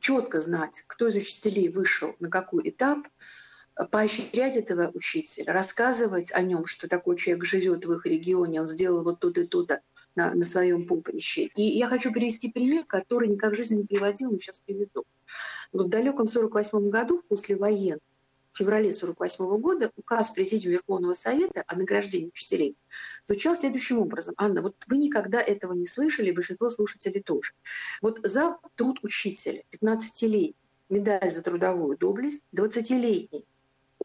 четко 0.00 0.40
знать, 0.40 0.84
кто 0.86 1.08
из 1.08 1.16
учителей 1.16 1.68
вышел 1.68 2.14
на 2.20 2.28
какой 2.28 2.68
этап, 2.68 3.06
поощрять 3.90 4.56
этого 4.56 4.90
учителя, 4.94 5.52
рассказывать 5.52 6.32
о 6.32 6.42
нем, 6.42 6.66
что 6.66 6.88
такой 6.88 7.16
человек 7.16 7.44
живет 7.44 7.84
в 7.84 7.92
их 7.92 8.06
регионе, 8.06 8.60
он 8.60 8.68
сделал 8.68 9.04
вот 9.04 9.20
тут 9.20 9.38
и 9.38 9.46
то-то 9.46 9.80
на, 10.16 10.34
на 10.34 10.44
своем 10.44 10.86
поприще. 10.86 11.48
И 11.54 11.62
я 11.62 11.86
хочу 11.86 12.12
привести 12.12 12.50
пример, 12.50 12.84
который 12.84 13.28
никак 13.28 13.52
в 13.52 13.56
жизни 13.56 13.76
не 13.76 13.84
приводил, 13.84 14.32
но 14.32 14.38
сейчас 14.38 14.60
приведу. 14.60 15.04
В 15.72 15.88
далеком 15.88 16.26
48 16.26 16.90
году, 16.90 17.22
после 17.28 17.56
военных, 17.56 18.00
феврале 18.58 18.90
1948 18.90 19.60
года 19.60 19.92
указ 19.96 20.32
Президиума 20.32 20.74
Верховного 20.74 21.14
Совета 21.14 21.64
о 21.66 21.76
награждении 21.76 22.28
учителей 22.28 22.76
звучал 23.24 23.54
следующим 23.54 23.98
образом. 24.00 24.34
Анна, 24.36 24.62
вот 24.62 24.74
вы 24.88 24.98
никогда 24.98 25.40
этого 25.40 25.72
не 25.72 25.86
слышали, 25.86 26.32
большинство 26.32 26.68
слушателей 26.70 27.22
тоже. 27.22 27.52
Вот 28.02 28.20
за 28.22 28.58
труд 28.74 28.98
учителя 29.02 29.62
15-летний 29.72 30.56
медаль 30.88 31.30
за 31.30 31.42
трудовую 31.42 31.96
доблесть, 31.96 32.44
20-летний 32.54 33.44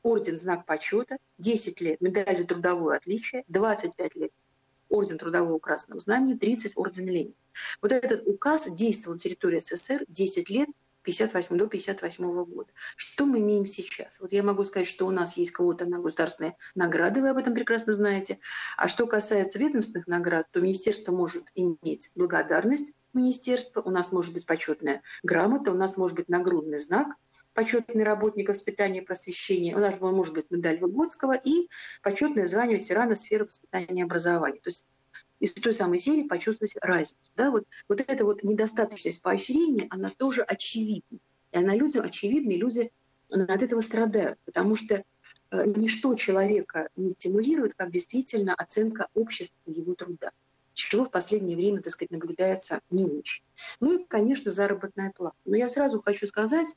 орден 0.04 0.38
знак 0.38 0.66
почета, 0.66 1.18
10 1.39 1.82
лет 1.82 2.02
медаль 2.02 2.38
за 2.38 2.46
трудовое 2.46 2.98
отличие, 2.98 3.44
25 3.48 4.16
лет 4.16 4.32
орден 4.89 5.18
Трудового 5.18 5.58
Красного 5.58 6.00
Знамени, 6.00 6.38
30 6.38 6.78
орден 6.78 7.08
Ленина. 7.08 7.34
Вот 7.82 7.92
этот 7.92 8.28
указ 8.28 8.70
действовал 8.70 9.16
на 9.16 9.20
территории 9.20 9.60
СССР 9.60 10.06
10 10.08 10.50
лет 10.50 10.70
58 11.04 11.58
до 11.58 11.68
58 11.68 12.46
года. 12.46 12.72
Что 12.96 13.26
мы 13.26 13.39
имеем 13.39 13.66
сейчас? 13.66 14.20
Вот 14.20 14.32
я 14.32 14.44
могу 14.44 14.63
сказать, 14.63 14.88
что 14.88 15.06
у 15.06 15.12
нас 15.12 15.38
есть 15.38 15.52
кого-то 15.52 15.86
на 15.86 16.00
государственные 16.00 16.56
награды, 16.76 17.22
вы 17.22 17.30
об 17.30 17.38
этом 17.38 17.54
прекрасно 17.54 17.94
знаете. 17.94 18.39
А 18.78 18.88
что 18.88 19.06
касается 19.06 19.60
ведомственных 19.60 20.08
наград, 20.08 20.48
то 20.52 20.62
министерство 20.62 21.12
может 21.12 21.46
иметь 21.56 22.12
благодарность 22.16 22.94
министерства, 23.13 23.82
у 23.82 23.89
нас 23.89 24.12
может 24.12 24.34
быть 24.34 24.46
почетная 24.46 25.02
грамота, 25.22 25.72
у 25.72 25.76
нас 25.76 25.98
может 25.98 26.18
быть 26.18 26.30
нагрудный 26.30 26.80
знак, 26.80 27.16
почетный 27.54 28.04
работник 28.04 28.50
воспитания 28.50 29.02
и 29.02 29.06
просвещения, 29.06 29.76
у 29.76 29.80
нас 29.80 30.00
может 30.00 30.34
быть 30.34 30.50
медаль 30.50 30.80
Выгодского 30.80 31.34
и 31.34 31.70
почетное 32.02 32.48
звание 32.48 32.80
ветерана 32.80 33.16
сферы 33.16 33.46
воспитания 33.46 34.00
и 34.00 34.04
образования. 34.04 34.60
То 34.60 34.70
есть 34.70 34.88
из 35.39 35.54
той 35.54 35.74
самой 35.74 36.00
серии 36.00 36.24
почувствовать 36.24 36.76
разницу. 36.82 37.32
Да? 37.36 37.52
Вот, 37.52 37.65
вот 37.88 38.02
эта 38.02 38.26
вот 38.26 38.43
недостаточность 38.43 39.22
поощрения, 39.22 39.88
она 39.89 40.10
тоже 40.10 40.41
очевидна. 40.41 41.19
И 41.52 41.58
она 41.58 41.76
людям 41.76 42.06
очевидна, 42.06 42.52
и 42.52 42.58
люди 42.58 42.91
от 43.30 43.63
этого 43.63 43.82
страдают, 43.82 44.39
потому 44.46 44.76
что 44.76 45.04
э, 45.52 45.65
ничто 45.65 46.13
человека 46.15 46.89
не 46.96 47.12
стимулирует, 47.12 47.74
как 47.74 47.89
действительно 47.89 48.54
оценка 48.54 49.08
общества 49.13 49.58
его 49.65 49.96
труда 49.96 50.32
чего 50.74 51.06
в 51.06 51.12
последнее 51.12 51.56
время, 51.56 51.82
так 51.82 51.93
сказать, 51.93 52.12
наблюдается 52.12 52.82
не 52.89 53.06
очень. 53.06 53.43
Ну 53.80 54.00
и, 54.00 54.06
конечно, 54.06 54.52
заработная 54.52 55.12
плата. 55.15 55.36
Но 55.46 55.56
я 55.56 55.69
сразу 55.69 56.02
хочу 56.02 56.28
сказать, 56.28 56.76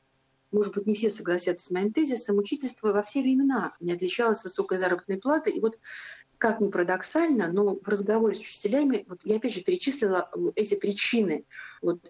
может 0.53 0.75
быть, 0.75 0.87
не 0.87 0.95
все 0.95 1.11
согласятся 1.11 1.67
с 1.67 1.71
моим 1.71 1.93
тезисом, 1.93 2.39
учительство 2.39 2.93
во 2.93 3.03
все 3.03 3.23
времена 3.23 3.75
не 3.81 3.93
отличалось 3.93 4.45
высокой 4.45 4.79
заработной 4.79 5.19
платой. 5.19 5.55
И 5.55 5.61
вот 5.61 5.79
как 6.39 6.61
ни 6.61 6.71
парадоксально, 6.71 7.49
но 7.49 7.77
в 7.77 7.89
разговоре 7.89 8.35
с 8.35 8.41
учителями, 8.41 9.05
вот 9.09 9.21
я 9.25 9.37
опять 9.37 9.55
же 9.55 9.63
перечислила 9.63 10.31
эти 10.55 10.75
причины 10.75 11.45
вот, 11.83 12.01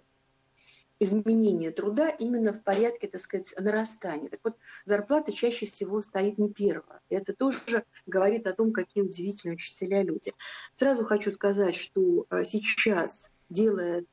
изменения 0.98 1.70
труда 1.70 2.08
именно 2.08 2.52
в 2.52 2.62
порядке, 2.62 3.08
так 3.08 3.20
сказать, 3.20 3.54
нарастания. 3.58 4.28
Так 4.30 4.40
вот, 4.42 4.56
зарплата 4.84 5.32
чаще 5.32 5.66
всего 5.66 6.00
стоит 6.00 6.38
не 6.38 6.50
первая. 6.50 7.00
Это 7.10 7.34
тоже 7.34 7.84
говорит 8.06 8.46
о 8.46 8.52
том, 8.52 8.72
какие 8.72 9.04
удивительные 9.04 9.54
учителя 9.54 10.02
люди. 10.02 10.32
Сразу 10.74 11.04
хочу 11.04 11.32
сказать, 11.32 11.76
что 11.76 12.26
э, 12.30 12.44
сейчас 12.44 13.30
делает 13.50 14.08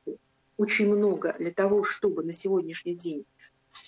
очень 0.56 0.94
много 0.94 1.34
для 1.38 1.50
того, 1.50 1.84
чтобы 1.84 2.22
на 2.22 2.32
сегодняшний 2.32 2.94
день 2.94 3.24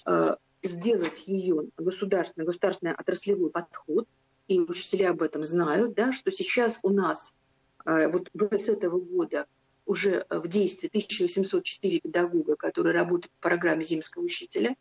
э, 0.07 0.37
сделать 0.63 1.29
ее 1.29 1.69
государственный, 1.77 2.47
государственный 2.47 2.95
отраслевой 2.95 3.51
подход, 3.51 4.09
и 4.49 4.61
учителя 4.61 5.11
об 5.11 5.23
этом 5.23 5.45
знают, 5.45 5.95
да, 5.95 6.13
что 6.13 6.31
сейчас 6.31 6.81
у 6.83 6.91
нас 6.91 7.37
э, 7.85 8.09
вот 8.09 8.31
с 8.35 8.69
этого 8.69 8.99
года 9.01 9.47
уже 9.87 10.27
в 10.29 10.49
действии 10.49 10.89
1804 10.89 12.01
педагога, 12.01 12.57
которые 12.57 12.93
работают 12.93 13.33
по 13.41 13.49
программе 13.49 13.85
земского 13.85 14.25
учителя. 14.25 14.77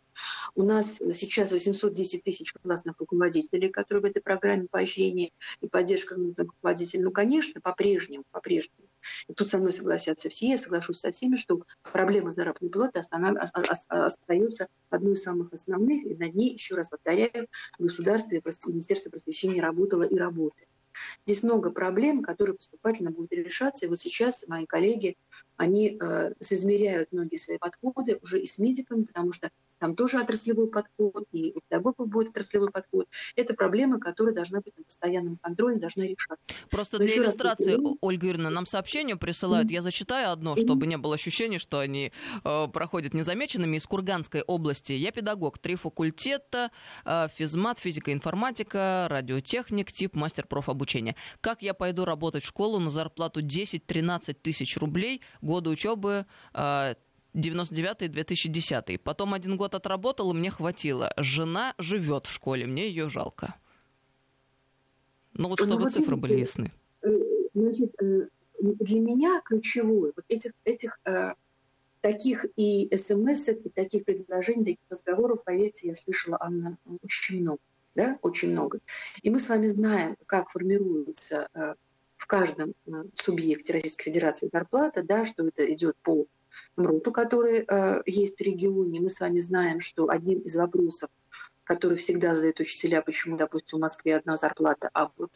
У 0.55 0.63
нас 0.63 0.99
сейчас 1.13 1.51
810 1.51 2.23
тысяч 2.23 2.53
классных 2.53 2.95
руководителей, 2.99 3.69
которые 3.69 4.01
в 4.01 4.05
этой 4.05 4.21
программе 4.21 4.67
поощрения 4.69 5.31
и 5.61 5.67
поддержка 5.67 6.15
руководителей. 6.15 7.03
Ну, 7.03 7.11
конечно, 7.11 7.61
по-прежнему, 7.61 8.23
по-прежнему. 8.31 8.84
И 9.27 9.33
тут 9.33 9.49
со 9.49 9.57
мной 9.57 9.73
согласятся 9.73 10.29
все, 10.29 10.49
я 10.49 10.57
соглашусь 10.57 10.99
со 10.99 11.11
всеми, 11.11 11.35
что 11.35 11.63
проблема 11.91 12.31
заработной 12.31 12.69
платы 12.69 12.99
остается 12.99 14.67
одной 14.89 15.13
из 15.13 15.23
самых 15.23 15.53
основных, 15.53 16.05
и 16.05 16.15
над 16.15 16.33
ней, 16.35 16.53
еще 16.53 16.75
раз 16.75 16.89
повторяю, 16.89 17.47
государство 17.79 18.35
и 18.35 18.41
Министерство 18.67 19.09
просвещения 19.09 19.61
работало 19.61 20.03
и 20.03 20.15
работает. 20.15 20.67
Здесь 21.25 21.43
много 21.43 21.71
проблем, 21.71 22.23
которые 22.23 22.55
поступательно 22.55 23.11
будут 23.11 23.33
решаться. 23.33 23.85
И 23.85 23.89
вот 23.89 23.99
сейчас 23.99 24.47
мои 24.47 24.65
коллеги, 24.65 25.17
они 25.57 25.97
э, 25.99 26.33
соизмеряют 26.39 27.11
многие 27.11 27.37
свои 27.37 27.57
подходы 27.57 28.19
уже 28.21 28.39
и 28.39 28.45
с 28.45 28.59
медиками, 28.59 29.03
потому 29.03 29.31
что 29.31 29.49
там 29.79 29.95
тоже 29.95 30.19
отраслевой 30.19 30.67
подход, 30.67 31.25
и 31.31 31.53
у 31.55 31.59
педагогов 31.69 32.07
будет 32.07 32.29
отраслевой 32.29 32.71
подход. 32.71 33.07
Это 33.35 33.53
проблема, 33.53 33.99
которая 33.99 34.33
должна 34.33 34.61
быть 34.61 34.77
на 34.77 34.83
постоянном 34.83 35.37
контроле, 35.37 35.79
должна 35.79 36.03
решаться. 36.03 36.55
Просто 36.69 36.97
Но 36.97 37.05
для 37.05 37.17
иллюстрации, 37.17 37.73
раз... 37.73 37.81
Ольга 38.01 38.27
Юрьевна, 38.27 38.49
нам 38.49 38.65
сообщение 38.65 39.15
присылают. 39.15 39.69
Mm-hmm. 39.69 39.73
Я 39.73 39.81
зачитаю 39.81 40.31
одно, 40.31 40.55
чтобы 40.55 40.87
не 40.87 40.97
было 40.97 41.15
ощущения, 41.15 41.59
что 41.59 41.79
они 41.79 42.11
э, 42.43 42.67
проходят 42.71 43.13
незамеченными. 43.13 43.75
Из 43.75 43.85
Курганской 43.85 44.41
области. 44.41 44.93
Я 44.93 45.11
педагог, 45.11 45.57
три 45.57 45.75
факультета, 45.75 46.71
э, 47.03 47.27
физмат, 47.35 47.79
физика, 47.79 48.13
информатика, 48.13 49.07
радиотехник, 49.09 49.91
тип 49.91 50.15
мастер 50.15 50.45
профобучения. 50.47 51.15
Как 51.41 51.61
я 51.61 51.73
пойду 51.73 52.05
работать 52.05 52.43
в 52.43 52.47
школу 52.47 52.79
на 52.79 52.89
зарплату 52.89 53.41
10-13 53.41 54.33
тысяч 54.41 54.77
рублей, 54.77 55.21
года 55.41 55.69
учебы 55.69 56.25
э, 56.53 56.95
99-2010. 57.35 58.97
Потом 58.99 59.33
один 59.33 59.57
год 59.57 59.75
отработал, 59.75 60.31
и 60.31 60.33
мне 60.33 60.49
хватило. 60.49 61.13
Жена 61.17 61.75
живет 61.77 62.27
в 62.27 62.31
школе, 62.31 62.65
мне 62.65 62.87
ее 62.87 63.09
жалко. 63.09 63.55
Ну 65.33 65.49
вот 65.49 65.59
ну, 65.59 65.65
чтобы 65.65 65.79
ну, 65.79 65.85
вот 65.85 65.93
цифры 65.93 66.15
были 66.15 66.39
ясны. 66.39 66.71
Э, 67.01 67.09
значит, 67.53 67.93
э, 68.01 68.27
для 68.59 68.99
меня 69.01 69.41
ключевое, 69.43 70.13
вот 70.15 70.25
этих, 70.29 70.53
этих 70.63 70.99
э, 71.05 71.33
таких 71.99 72.45
и 72.55 72.89
смс, 72.95 73.49
и 73.49 73.69
таких 73.69 74.05
предложений, 74.05 74.65
таких 74.65 74.85
разговоров, 74.89 75.43
поверьте, 75.43 75.87
я 75.87 75.95
слышала, 75.95 76.37
Анна, 76.39 76.77
очень 77.01 77.41
много. 77.41 77.59
Да, 77.95 78.17
очень 78.21 78.51
много. 78.51 78.79
И 79.21 79.29
мы 79.29 79.39
с 79.39 79.47
вами 79.47 79.67
знаем, 79.67 80.17
как 80.25 80.49
формируется 80.49 81.47
в 82.17 82.27
каждом 82.27 82.73
субъекте 83.13 83.71
Российской 83.71 84.05
Федерации 84.05 84.49
зарплата, 84.51 85.01
да, 85.01 85.23
что 85.23 85.47
это 85.47 85.71
идет 85.71 85.95
по 86.03 86.25
МРУТу, 86.75 87.11
который 87.11 87.65
э, 87.67 88.01
есть 88.05 88.37
в 88.37 88.41
регионе. 88.41 89.01
Мы 89.01 89.09
с 89.09 89.19
вами 89.19 89.39
знаем, 89.39 89.79
что 89.79 90.09
один 90.09 90.39
из 90.39 90.55
вопросов, 90.55 91.09
который 91.63 91.97
всегда 91.97 92.35
задают 92.35 92.59
учителя, 92.59 93.01
почему, 93.01 93.37
допустим, 93.37 93.79
в 93.79 93.81
Москве 93.81 94.15
одна 94.15 94.37
зарплата, 94.37 94.89
а 94.93 95.09
вот 95.17 95.31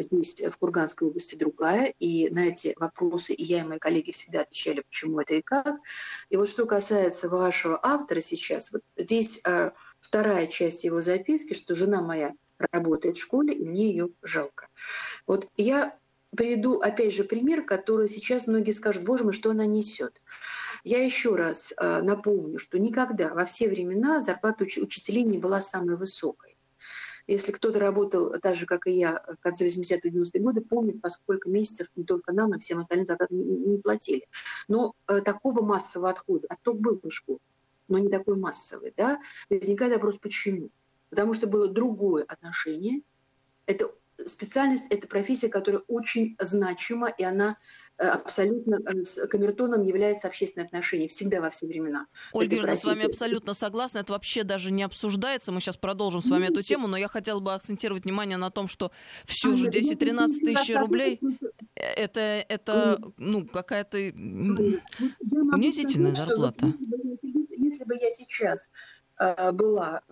здесь, 0.00 0.34
в 0.34 0.56
Курганской 0.58 1.08
области, 1.08 1.36
другая. 1.36 1.94
И 1.98 2.28
на 2.30 2.46
эти 2.46 2.74
вопросы 2.76 3.32
и 3.32 3.44
я, 3.44 3.60
и 3.60 3.64
мои 3.64 3.78
коллеги 3.78 4.12
всегда 4.12 4.42
отвечали, 4.42 4.80
почему 4.80 5.20
это 5.20 5.34
и 5.34 5.42
как. 5.42 5.76
И 6.30 6.36
вот 6.36 6.48
что 6.48 6.66
касается 6.66 7.28
вашего 7.28 7.78
автора 7.82 8.20
сейчас, 8.20 8.72
вот 8.72 8.82
здесь 8.96 9.40
э, 9.44 9.70
вторая 10.00 10.46
часть 10.46 10.84
его 10.84 11.00
записки, 11.00 11.54
что 11.54 11.74
жена 11.74 12.00
моя 12.00 12.34
работает 12.72 13.16
в 13.16 13.22
школе, 13.22 13.54
и 13.54 13.64
мне 13.64 13.90
ее 13.90 14.10
жалко. 14.22 14.68
Вот 15.26 15.48
я 15.56 15.96
приведу, 16.36 16.80
опять 16.80 17.14
же, 17.14 17.24
пример, 17.24 17.62
который 17.62 18.08
сейчас 18.08 18.46
многие 18.46 18.72
скажут, 18.72 19.04
боже 19.04 19.24
мой, 19.24 19.32
что 19.32 19.50
она 19.50 19.66
несет. 19.66 20.20
Я 20.84 21.04
еще 21.04 21.34
раз 21.34 21.72
э, 21.76 22.02
напомню, 22.02 22.58
что 22.58 22.78
никогда 22.78 23.34
во 23.34 23.44
все 23.44 23.68
времена 23.68 24.20
зарплата 24.20 24.64
уч- 24.64 24.80
учителей 24.80 25.24
не 25.24 25.38
была 25.38 25.60
самой 25.60 25.96
высокой. 25.96 26.56
Если 27.26 27.52
кто-то 27.52 27.78
работал 27.78 28.34
так 28.40 28.54
же, 28.54 28.64
как 28.64 28.86
и 28.86 28.92
я, 28.92 29.22
в 29.38 29.42
конце 29.42 29.66
80-х 29.66 30.08
90-е 30.08 30.40
годы, 30.40 30.62
помнит, 30.62 31.02
по 31.02 31.10
сколько 31.10 31.50
месяцев 31.50 31.88
не 31.94 32.04
только 32.04 32.32
нам, 32.32 32.50
но 32.50 32.58
всем 32.58 32.80
остальным 32.80 33.06
зарплаты 33.06 33.34
не, 33.34 33.78
платили. 33.78 34.26
Но 34.66 34.94
э, 35.06 35.20
такого 35.20 35.62
массового 35.62 36.08
отхода, 36.08 36.46
а 36.48 36.56
то 36.62 36.72
был 36.72 36.98
в 37.02 37.10
школе, 37.10 37.40
но 37.88 37.98
не 37.98 38.08
такой 38.08 38.36
массовый, 38.36 38.94
да, 38.96 39.20
возникает 39.50 39.92
вопрос, 39.92 40.16
почему? 40.16 40.70
Потому 41.10 41.34
что 41.34 41.46
было 41.46 41.68
другое 41.68 42.24
отношение, 42.24 43.02
это 43.66 43.92
специальность– 44.26 44.86
это 44.90 45.06
профессия, 45.06 45.48
которая 45.48 45.82
очень 45.86 46.36
значима, 46.40 47.08
и 47.08 47.24
она 47.24 47.50
э, 47.50 47.87
абсолютно 47.98 48.76
э, 48.76 49.02
камертоном 49.26 49.82
является 49.82 50.28
общественное 50.28 50.66
отношение 50.66 51.08
всегда 51.08 51.40
во 51.40 51.48
все 51.50 51.66
времена. 51.66 52.06
Ольга 52.32 52.54
Юрьевна, 52.56 52.76
с 52.76 52.84
вами 52.84 53.06
абсолютно 53.06 53.54
согласна. 53.54 53.98
Это 53.98 54.12
вообще 54.12 54.44
даже 54.44 54.70
не 54.70 54.84
обсуждается. 54.84 55.50
Мы 55.52 55.60
сейчас 55.60 55.76
продолжим 55.76 56.22
с 56.22 56.30
вами 56.30 56.46
эту 56.46 56.62
тему, 56.62 56.86
но 56.86 56.96
я 56.96 57.08
хотела 57.08 57.40
бы 57.40 57.52
акцентировать 57.52 58.04
внимание 58.04 58.36
на 58.36 58.50
том, 58.50 58.68
что 58.68 58.92
все 59.26 59.56
же 59.56 59.68
10-13 59.68 60.38
тысяч 60.38 60.72
рублей– 60.76 61.20
это, 61.74 62.20
это 62.20 63.00
ну, 63.16 63.44
какая-то 63.46 63.98
унизительная 63.98 66.14
зарплата. 66.14 66.72
Если 67.50 67.84
бы 67.84 67.96
я 67.96 68.10
сейчас 68.10 68.70
э, 69.18 69.50
была 69.52 70.02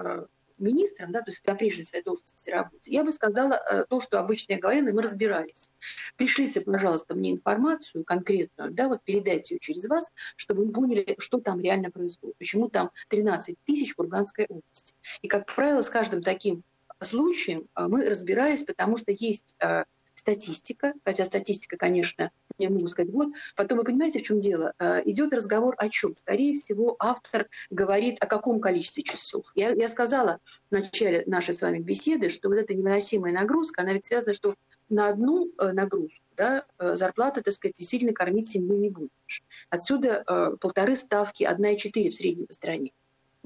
министром, 0.58 1.12
да, 1.12 1.20
то 1.20 1.30
есть 1.30 1.46
на 1.46 1.54
прежней 1.54 1.84
своей 1.84 2.04
должности 2.04 2.50
работе, 2.50 2.90
я 2.90 3.04
бы 3.04 3.10
сказала 3.10 3.54
э, 3.54 3.84
то, 3.88 4.00
что 4.00 4.20
обычно 4.20 4.54
я 4.54 4.58
говорила, 4.58 4.88
и 4.88 4.92
мы 4.92 5.02
разбирались. 5.02 5.70
Пришлите, 6.16 6.60
пожалуйста, 6.60 7.14
мне 7.14 7.32
информацию 7.32 8.04
конкретную, 8.04 8.70
да, 8.72 8.88
вот 8.88 9.02
передайте 9.04 9.54
ее 9.54 9.58
через 9.58 9.86
вас, 9.86 10.12
чтобы 10.36 10.64
вы 10.64 10.72
поняли, 10.72 11.16
что 11.18 11.40
там 11.40 11.60
реально 11.60 11.90
происходит, 11.90 12.36
почему 12.38 12.68
там 12.68 12.90
13 13.08 13.56
тысяч 13.64 13.92
в 13.92 13.96
Курганской 13.96 14.46
области. 14.46 14.94
И, 15.22 15.28
как 15.28 15.52
правило, 15.52 15.80
с 15.80 15.90
каждым 15.90 16.22
таким 16.22 16.62
случаем 17.00 17.68
э, 17.76 17.86
мы 17.88 18.04
разбирались, 18.04 18.64
потому 18.64 18.96
что 18.96 19.12
есть 19.12 19.54
э, 19.60 19.84
статистика, 20.26 20.92
хотя 21.04 21.24
статистика, 21.24 21.76
конечно, 21.76 22.32
я 22.58 22.68
могу 22.68 22.88
сказать, 22.88 23.12
вот. 23.12 23.28
Потом 23.54 23.78
вы 23.78 23.84
понимаете, 23.84 24.18
в 24.18 24.22
чем 24.24 24.40
дело? 24.40 24.74
Э, 24.80 25.00
идет 25.04 25.32
разговор 25.32 25.76
о 25.78 25.88
чем? 25.88 26.16
Скорее 26.16 26.56
всего, 26.56 26.96
автор 26.98 27.48
говорит 27.70 28.16
о 28.20 28.26
каком 28.26 28.60
количестве 28.60 29.04
часов. 29.04 29.44
Я, 29.54 29.70
я 29.70 29.86
сказала 29.86 30.40
в 30.68 30.72
начале 30.72 31.22
нашей 31.26 31.54
с 31.54 31.62
вами 31.62 31.78
беседы, 31.78 32.28
что 32.28 32.48
вот 32.48 32.58
эта 32.58 32.74
невыносимая 32.74 33.32
нагрузка, 33.32 33.82
она 33.82 33.92
ведь 33.92 34.06
связана, 34.06 34.34
что 34.34 34.56
на 34.88 35.08
одну 35.08 35.52
э, 35.58 35.72
нагрузку 35.72 36.24
да, 36.36 36.64
э, 36.78 36.94
зарплата, 36.94 37.40
так 37.42 37.54
сказать, 37.54 37.76
действительно 37.76 38.12
кормить 38.12 38.48
семью 38.48 38.78
не 38.78 38.90
будешь. 38.90 39.44
Отсюда 39.70 40.24
полторы 40.60 40.96
ставки, 40.96 41.44
одна 41.44 41.70
и 41.70 41.76
четыре 41.76 42.10
в 42.10 42.14
среднем 42.14 42.46
по 42.46 42.52
стране 42.52 42.92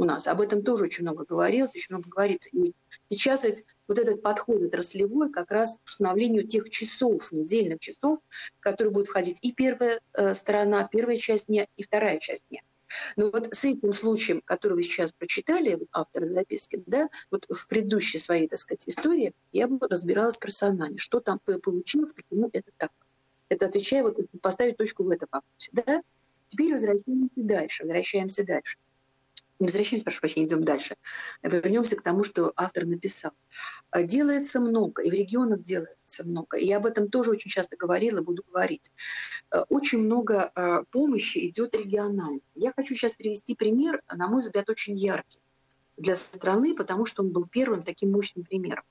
у 0.01 0.05
нас. 0.05 0.27
Об 0.27 0.41
этом 0.41 0.63
тоже 0.63 0.85
очень 0.85 1.03
много 1.05 1.27
говорилось, 1.27 1.77
очень 1.77 1.95
много 1.95 2.09
говорится. 2.09 2.49
И 2.53 2.73
сейчас 3.09 3.45
ведь 3.45 3.67
вот 3.87 3.99
этот 3.99 4.23
подход 4.23 4.63
отраслевой 4.63 5.31
как 5.31 5.51
раз 5.51 5.79
к 5.85 5.87
установлению 5.87 6.47
тех 6.47 6.71
часов, 6.71 7.31
недельных 7.33 7.81
часов, 7.81 8.19
в 8.59 8.61
которые 8.61 8.93
будет 8.93 9.09
входить 9.09 9.39
и 9.43 9.53
первая 9.53 10.01
э, 10.15 10.33
сторона, 10.33 10.89
первая 10.91 11.19
часть 11.19 11.49
дня, 11.49 11.67
и 11.77 11.83
вторая 11.83 12.19
часть 12.19 12.47
дня. 12.49 12.63
Но 13.17 13.31
вот 13.31 13.53
с 13.53 13.63
этим 13.65 13.93
случаем, 13.93 14.41
который 14.43 14.73
вы 14.73 14.83
сейчас 14.83 15.13
прочитали, 15.13 15.79
автор 15.93 16.27
записки, 16.27 16.83
да, 16.87 17.11
вот 17.31 17.45
в 17.51 17.69
предыдущей 17.69 18.19
своей, 18.19 18.49
так 18.49 18.59
сказать, 18.59 18.89
истории 18.89 19.35
я 19.53 19.69
бы 19.69 19.87
разбиралась 19.87 20.39
персонально, 20.39 20.99
что 20.99 21.21
там 21.21 21.39
получилось, 21.41 22.15
почему 22.15 22.49
это 22.53 22.71
так. 22.79 22.91
Это 23.51 23.67
отвечая, 23.67 24.03
вот 24.03 24.19
поставить 24.41 24.79
точку 24.79 25.05
в 25.05 25.11
этом 25.11 25.29
вопросе. 25.31 25.71
Да? 25.73 26.03
Теперь 26.49 26.73
возвращаемся 26.73 27.31
дальше, 27.37 27.83
возвращаемся 27.83 28.47
дальше 28.47 28.79
не 29.61 29.67
возвращаемся, 29.67 30.05
прошу 30.05 30.21
прощения, 30.21 30.47
идем 30.47 30.65
дальше. 30.65 30.97
Вернемся 31.43 31.97
к 31.97 32.03
тому, 32.03 32.25
что 32.25 32.53
автор 32.57 32.87
написал. 32.87 33.33
А, 33.91 34.03
делается 34.03 34.59
много, 34.59 35.03
и 35.03 35.11
в 35.11 35.15
регионах 35.15 35.63
делается 35.63 36.27
много. 36.27 36.57
И 36.57 36.67
я 36.67 36.79
об 36.79 36.87
этом 36.87 37.11
тоже 37.11 37.31
очень 37.31 37.51
часто 37.51 37.77
говорила, 37.77 38.23
буду 38.23 38.43
говорить. 38.49 38.91
А, 39.51 39.65
очень 39.69 39.99
много 39.99 40.51
а, 40.55 40.85
помощи 40.85 41.47
идет 41.49 41.77
регионально. 41.77 42.41
Я 42.55 42.73
хочу 42.75 42.95
сейчас 42.95 43.15
привести 43.15 43.55
пример, 43.55 44.03
на 44.11 44.29
мой 44.29 44.43
взгляд, 44.43 44.69
очень 44.71 44.97
яркий 44.97 45.41
для 45.99 46.17
страны, 46.17 46.75
потому 46.75 47.05
что 47.05 47.23
он 47.23 47.29
был 47.29 47.47
первым 47.47 47.83
таким 47.83 48.13
мощным 48.13 48.45
примером. 48.45 48.85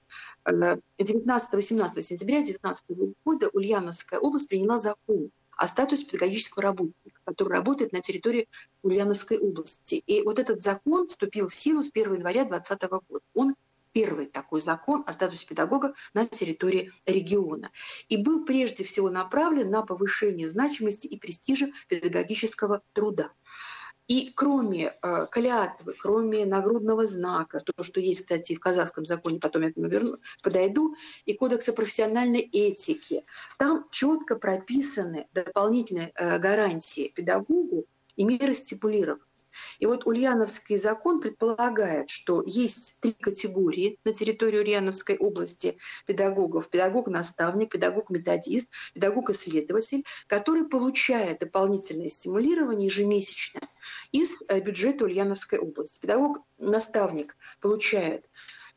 19-18 0.45 2.01
сентября 2.01 2.37
2019 2.37 2.85
года 3.25 3.49
Ульяновская 3.49 4.19
область 4.19 4.47
приняла 4.47 4.77
закон 4.77 5.31
о 5.59 5.67
статусе 5.67 6.05
педагогического 6.05 6.63
работника, 6.63 7.19
который 7.25 7.49
работает 7.49 7.91
на 7.91 7.99
территории 7.99 8.47
Ульяновской 8.81 9.37
области. 9.37 9.95
И 10.07 10.21
вот 10.21 10.39
этот 10.39 10.61
закон 10.61 11.09
вступил 11.09 11.49
в 11.49 11.53
силу 11.53 11.83
с 11.83 11.91
1 11.91 12.15
января 12.15 12.45
2020 12.45 12.89
года. 13.09 13.25
Он 13.33 13.55
первый 13.91 14.27
такой 14.27 14.61
закон 14.61 15.03
о 15.05 15.11
статусе 15.11 15.45
педагога 15.45 15.93
на 16.13 16.25
территории 16.25 16.93
региона. 17.05 17.71
И 18.07 18.15
был 18.15 18.45
прежде 18.45 18.85
всего 18.85 19.09
направлен 19.09 19.69
на 19.69 19.81
повышение 19.81 20.47
значимости 20.47 21.07
и 21.07 21.19
престижа 21.19 21.69
педагогического 21.89 22.81
труда. 22.93 23.33
И 24.09 24.31
кроме 24.35 24.91
э, 25.03 25.27
клятвы, 25.29 25.93
кроме 25.93 26.43
нагрудного 26.43 27.05
знака, 27.05 27.59
то, 27.59 27.83
что 27.83 27.99
есть, 27.99 28.21
кстати, 28.21 28.55
в 28.55 28.59
казахском 28.59 29.05
законе, 29.05 29.39
потом 29.39 29.61
я 29.61 29.71
к 29.71 29.77
нему 29.77 29.87
верну, 29.87 30.17
подойду, 30.43 30.95
и 31.25 31.33
кодекса 31.33 31.73
профессиональной 31.73 32.41
этики, 32.41 33.21
там 33.59 33.85
четко 33.91 34.35
прописаны 34.35 35.27
дополнительные 35.31 36.11
э, 36.15 36.39
гарантии 36.39 37.13
педагогу 37.15 37.85
и 38.15 38.23
меры 38.23 38.55
стипулированы. 38.55 39.21
И 39.79 39.85
вот 39.85 40.05
Ульяновский 40.05 40.77
закон 40.77 41.19
предполагает, 41.19 42.09
что 42.09 42.43
есть 42.45 42.99
три 43.01 43.13
категории 43.13 43.97
на 44.03 44.13
территории 44.13 44.59
Ульяновской 44.59 45.17
области 45.17 45.77
педагогов. 46.05 46.69
Педагог-наставник, 46.69 47.71
педагог-методист, 47.71 48.69
педагог-исследователь, 48.93 50.03
который 50.27 50.67
получает 50.67 51.39
дополнительное 51.39 52.09
стимулирование 52.09 52.87
ежемесячно 52.87 53.61
из 54.11 54.37
э, 54.49 54.59
бюджета 54.59 55.05
Ульяновской 55.05 55.59
области. 55.59 56.01
Педагог-наставник 56.01 57.35
получает 57.61 58.25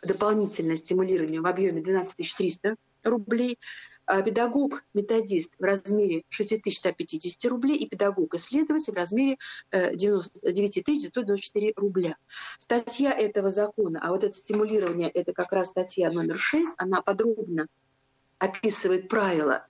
дополнительное 0.03 0.77
стимулирование 0.77 1.41
в 1.41 1.47
объеме 1.47 1.81
12 1.81 2.35
300 2.37 2.77
рублей. 3.05 3.59
А 4.05 4.23
педагог-методист 4.23 5.55
в 5.59 5.63
размере 5.63 6.25
6150 6.29 7.51
рублей 7.51 7.77
и 7.77 7.89
педагог-исследователь 7.89 8.93
в 8.93 8.97
размере 8.97 9.39
9994 9.73 11.69
э, 11.69 11.73
рубля. 11.77 12.17
Статья 12.59 13.13
этого 13.13 13.51
закона, 13.51 14.01
а 14.03 14.11
вот 14.11 14.25
это 14.25 14.35
стимулирование, 14.35 15.09
это 15.09 15.33
как 15.33 15.53
раз 15.53 15.69
статья 15.69 16.11
номер 16.11 16.39
6, 16.39 16.75
она 16.79 17.01
подробно 17.01 17.69
описывает 18.39 19.09
правила 19.09 19.67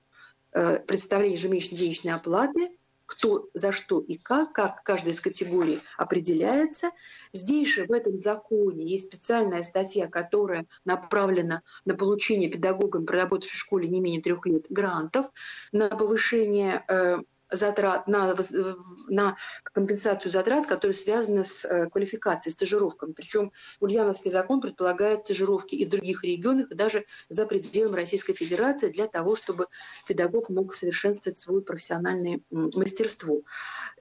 э, 0.52 0.78
представления 0.78 1.34
ежемесячной 1.34 1.78
денежной 1.78 2.14
оплаты 2.14 2.70
кто 3.12 3.50
за 3.52 3.72
что 3.72 4.00
и 4.00 4.16
как, 4.16 4.54
как 4.54 4.82
каждая 4.82 5.12
из 5.12 5.20
категорий 5.20 5.78
определяется. 5.98 6.92
Здесь 7.34 7.68
же 7.68 7.84
в 7.84 7.92
этом 7.92 8.22
законе 8.22 8.86
есть 8.86 9.12
специальная 9.12 9.62
статья, 9.64 10.08
которая 10.08 10.64
направлена 10.86 11.60
на 11.84 11.94
получение 11.94 12.48
педагогам, 12.48 13.04
проработавших 13.04 13.54
в 13.54 13.58
школе 13.58 13.86
не 13.86 14.00
менее 14.00 14.22
трех 14.22 14.46
лет, 14.46 14.64
грантов, 14.70 15.26
на 15.72 15.90
повышение 15.90 16.86
э, 16.88 17.18
затрат, 17.52 18.08
на, 18.08 18.34
на 19.08 19.36
компенсацию 19.62 20.32
затрат, 20.32 20.66
которые 20.66 20.94
связаны 20.94 21.44
с 21.44 21.64
э, 21.64 21.88
квалификацией, 21.90 22.52
стажировками. 22.52 23.12
Причем 23.12 23.52
Ульяновский 23.80 24.30
закон 24.30 24.60
предполагает 24.60 25.20
стажировки 25.20 25.74
и 25.74 25.84
в 25.84 25.90
других 25.90 26.24
регионах, 26.24 26.70
и 26.70 26.74
даже 26.74 27.04
за 27.28 27.46
пределами 27.46 27.96
Российской 27.96 28.34
Федерации 28.34 28.88
для 28.88 29.06
того, 29.06 29.36
чтобы 29.36 29.66
педагог 30.06 30.48
мог 30.48 30.74
совершенствовать 30.74 31.38
свое 31.38 31.60
профессиональное 31.60 32.40
мастерство. 32.50 33.42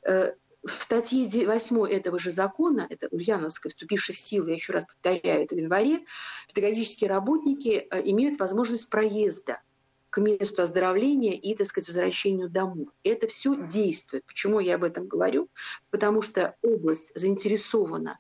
Э, 0.08 0.34
в 0.64 0.72
статье 0.72 1.28
8 1.48 1.88
этого 1.88 2.20
же 2.20 2.30
закона, 2.30 2.86
это 2.90 3.08
Ульяновская, 3.10 3.72
вступившая 3.72 4.16
в 4.16 4.20
силу, 4.20 4.48
я 4.48 4.56
еще 4.56 4.74
раз 4.74 4.86
повторяю, 4.86 5.44
это 5.44 5.56
в 5.56 5.58
январе, 5.58 6.06
педагогические 6.48 7.10
работники 7.10 7.88
э, 7.90 8.02
имеют 8.06 8.40
возможность 8.40 8.90
проезда 8.90 9.60
к 10.12 10.19
месту 10.19 10.62
оздоровления 10.62 11.34
и, 11.34 11.56
так 11.56 11.65
сказать, 11.65 11.88
возвращению 11.88 12.50
домой. 12.50 12.88
Это 13.04 13.28
все 13.28 13.56
действует. 13.56 14.26
Почему 14.26 14.60
я 14.60 14.76
об 14.76 14.84
этом 14.84 15.08
говорю? 15.08 15.50
Потому 15.89 16.21
что 16.21 16.56
область 16.62 17.17
заинтересована 17.17 18.19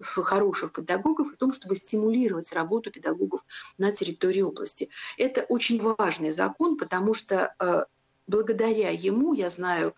в 0.00 0.22
хороших 0.22 0.72
педагогов 0.72 1.32
в 1.32 1.36
том, 1.36 1.52
чтобы 1.52 1.76
стимулировать 1.76 2.52
работу 2.52 2.90
педагогов 2.90 3.44
на 3.76 3.92
территории 3.92 4.40
области. 4.40 4.88
Это 5.18 5.42
очень 5.42 5.78
важный 5.78 6.30
закон, 6.30 6.78
потому 6.78 7.12
что 7.12 7.54
э, 7.60 7.84
благодаря 8.26 8.88
ему, 8.88 9.34
я 9.34 9.50
знаю, 9.50 9.94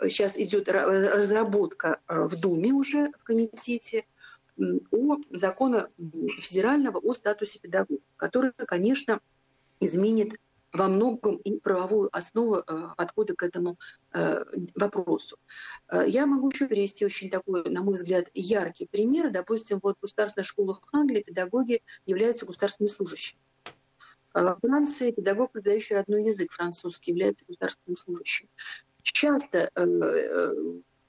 сейчас 0.00 0.38
идет 0.38 0.70
разработка 0.70 2.00
э, 2.08 2.22
в 2.22 2.40
Думе 2.40 2.72
уже 2.72 3.12
в 3.20 3.24
комитете 3.24 4.06
о 4.90 5.18
закона 5.30 5.90
федерального 6.40 6.98
о 6.98 7.12
статусе 7.12 7.58
педагога, 7.58 8.00
который, 8.16 8.52
конечно, 8.66 9.20
изменит 9.80 10.40
во 10.72 10.88
многом 10.88 11.36
и 11.36 11.58
правовую 11.58 12.08
основу 12.16 12.56
э, 12.56 12.88
подхода 12.96 13.34
к 13.34 13.42
этому 13.42 13.78
э, 14.12 14.44
вопросу. 14.74 15.38
Э, 15.90 16.02
я 16.06 16.26
могу 16.26 16.50
еще 16.50 16.66
привести 16.66 17.04
очень 17.04 17.30
такой, 17.30 17.64
на 17.64 17.82
мой 17.82 17.94
взгляд, 17.94 18.28
яркий 18.34 18.86
пример. 18.86 19.30
Допустим, 19.30 19.80
вот 19.82 19.96
в 19.96 20.02
государственных 20.02 20.46
школах 20.46 20.80
Англии 20.92 21.22
педагоги 21.22 21.82
являются 22.06 22.46
государственными 22.46 22.90
служащими. 22.90 23.40
Во 24.34 24.56
Франции 24.60 25.10
педагог, 25.10 25.52
преподающий 25.52 25.96
родной 25.96 26.24
язык 26.24 26.52
французский, 26.52 27.12
является 27.12 27.44
государственным 27.46 27.96
служащим. 27.96 28.48
Часто 29.02 29.70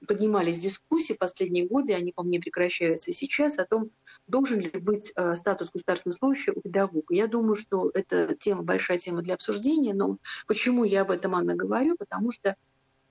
поднимались 0.07 0.59
дискуссии 0.59 1.13
последние 1.13 1.67
годы, 1.67 1.93
они, 1.93 2.11
по 2.11 2.23
мне, 2.23 2.39
прекращаются 2.39 3.11
сейчас, 3.11 3.57
о 3.59 3.65
том, 3.65 3.91
должен 4.27 4.59
ли 4.59 4.69
быть 4.69 5.11
э, 5.15 5.35
статус 5.35 5.71
государственного 5.71 6.17
служащего 6.17 6.55
у 6.57 6.61
педагога. 6.61 7.13
Я 7.13 7.27
думаю, 7.27 7.55
что 7.55 7.91
это 7.93 8.35
тема, 8.35 8.63
большая 8.63 8.97
тема 8.97 9.21
для 9.21 9.33
обсуждения, 9.35 9.93
но 9.93 10.17
почему 10.47 10.83
я 10.83 11.01
об 11.01 11.11
этом, 11.11 11.35
Анна, 11.35 11.55
говорю? 11.55 11.95
Потому 11.97 12.31
что 12.31 12.55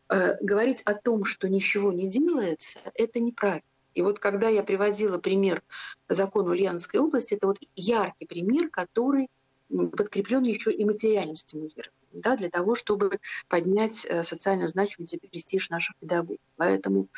э, 0.09 0.37
говорить 0.40 0.83
о 0.83 0.94
том, 0.94 1.24
что 1.24 1.48
ничего 1.48 1.92
не 1.92 2.09
делается, 2.09 2.79
это 2.94 3.20
неправильно. 3.20 3.62
И 3.94 4.03
вот 4.03 4.18
когда 4.18 4.48
я 4.48 4.62
приводила 4.62 5.18
пример 5.18 5.62
закона 6.09 6.51
Ульяновской 6.51 7.01
области, 7.01 7.35
это 7.35 7.48
вот 7.48 7.59
яркий 7.74 8.27
пример, 8.27 8.70
который 8.70 9.29
подкреплен 9.68 10.42
еще 10.44 10.70
и 10.70 10.85
материальным 10.85 11.37
стимулированием 11.37 11.98
да, 12.12 12.37
для 12.37 12.51
того, 12.51 12.75
чтобы 12.75 13.18
поднять 13.49 14.07
э, 14.09 14.23
социальную 14.23 14.68
значимость 14.68 15.14
и 15.14 15.18
престиж 15.18 15.71
наших 15.71 15.97
педагогов. 15.97 16.38
Поэтому 16.57 17.09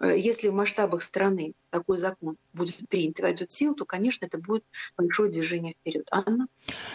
э, 0.00 0.16
если 0.16 0.48
в 0.48 0.54
масштабах 0.54 1.02
страны 1.02 1.54
такой 1.70 1.98
закон 1.98 2.36
будет 2.52 2.88
принят 2.88 3.18
и 3.18 3.22
войдет 3.22 3.50
в 3.50 3.52
силу, 3.52 3.74
то, 3.74 3.84
конечно, 3.84 4.26
это 4.26 4.38
будет 4.38 4.64
большое 4.96 5.30
движение 5.30 5.74
вперед. 5.74 6.08
Анна? 6.10 6.48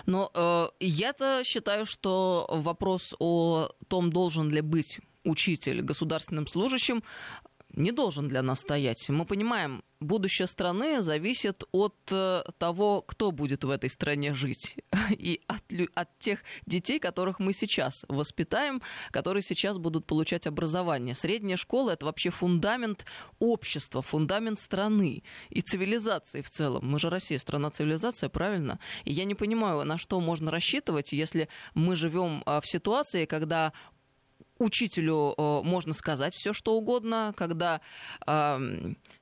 Но 0.05 0.31
э, 0.33 0.67
я-то 0.79 1.43
считаю, 1.43 1.85
что 1.85 2.47
вопрос 2.49 3.15
о 3.19 3.69
том, 3.87 4.11
должен 4.11 4.49
ли 4.49 4.61
быть 4.61 4.99
учитель 5.23 5.81
государственным 5.81 6.47
служащим, 6.47 7.03
не 7.73 7.91
должен 7.91 8.27
для 8.27 8.41
нас 8.41 8.61
стоять. 8.61 9.09
Мы 9.09 9.25
понимаем, 9.25 9.83
будущее 10.03 10.47
страны 10.47 11.01
зависит 11.01 11.63
от 11.71 11.95
э, 12.11 12.43
того, 12.57 13.01
кто 13.01 13.31
будет 13.31 13.63
в 13.63 13.69
этой 13.69 13.89
стране 13.89 14.33
жить. 14.33 14.77
И 15.09 15.41
от, 15.47 15.63
от 15.95 16.19
тех 16.19 16.39
детей, 16.65 16.99
которых 16.99 17.39
мы 17.39 17.53
сейчас 17.53 18.05
воспитаем, 18.07 18.81
которые 19.11 19.41
сейчас 19.41 19.77
будут 19.77 20.05
получать 20.05 20.47
образование. 20.47 21.15
Средняя 21.15 21.57
школа— 21.57 21.91
это 21.91 22.05
вообще 22.05 22.29
фундамент 22.29 23.05
общества, 23.39 24.01
фундамент 24.01 24.59
страны 24.59 25.23
и 25.49 25.61
цивилизации 25.61 26.41
в 26.41 26.49
целом. 26.49 26.89
Мы 26.89 26.99
же 26.99 27.09
Россия, 27.09 27.39
страна 27.39 27.71
цивилизация, 27.71 28.29
правильно? 28.29 28.79
И 29.05 29.13
я 29.13 29.25
не 29.25 29.35
понимаю, 29.35 29.83
на 29.85 29.97
что 29.97 30.19
можно 30.19 30.51
рассчитывать, 30.51 31.13
если 31.13 31.47
мы 31.73 31.95
живем 31.95 32.43
а, 32.45 32.61
в 32.61 32.67
ситуации, 32.67 33.25
когда 33.25 33.73
учителю 34.59 35.33
э, 35.37 35.61
можно 35.63 35.93
сказать 35.93 36.33
все, 36.35 36.53
что 36.53 36.75
угодно, 36.75 37.33
когда 37.35 37.81
э, 38.25 38.59